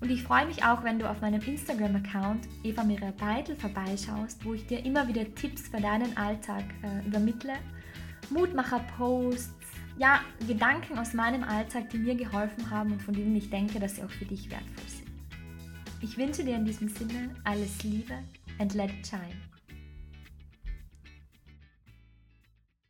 und 0.03 0.11
ich 0.11 0.25
freue 0.25 0.47
mich 0.47 0.65
auch, 0.65 0.83
wenn 0.83 0.99
du 0.99 1.09
auf 1.09 1.21
meinem 1.21 1.41
Instagram-Account 1.41 2.49
Eva 2.65 2.83
Mira 2.83 3.13
Beitel 3.13 3.55
vorbeischaust, 3.55 4.45
wo 4.45 4.53
ich 4.53 4.67
dir 4.67 4.85
immer 4.85 5.07
wieder 5.07 5.33
Tipps 5.37 5.69
für 5.69 5.81
deinen 5.81 6.17
Alltag 6.17 6.65
äh, 6.83 7.07
übermittle. 7.07 7.53
Mutmacher-Posts, 8.31 9.55
ja, 9.99 10.21
Gedanken 10.47 10.99
aus 10.99 11.13
meinem 11.13 11.45
Alltag, 11.45 11.91
die 11.91 11.99
mir 11.99 12.15
geholfen 12.15 12.71
haben 12.71 12.93
und 12.93 13.03
von 13.03 13.15
denen 13.15 13.37
ich 13.37 13.51
denke, 13.51 13.79
dass 13.79 13.97
sie 13.97 14.03
auch 14.03 14.11
für 14.11 14.25
dich 14.25 14.51
wertvoll 14.51 14.89
sind. 14.89 15.11
Ich 16.01 16.17
wünsche 16.17 16.45
dir 16.45 16.57
in 16.57 16.65
diesem 16.65 16.89
Sinne 16.89 17.31
alles 17.45 17.83
Liebe 17.85 18.15
and 18.59 18.75
let 18.75 18.91
it 18.91 19.07
shine. 19.07 19.52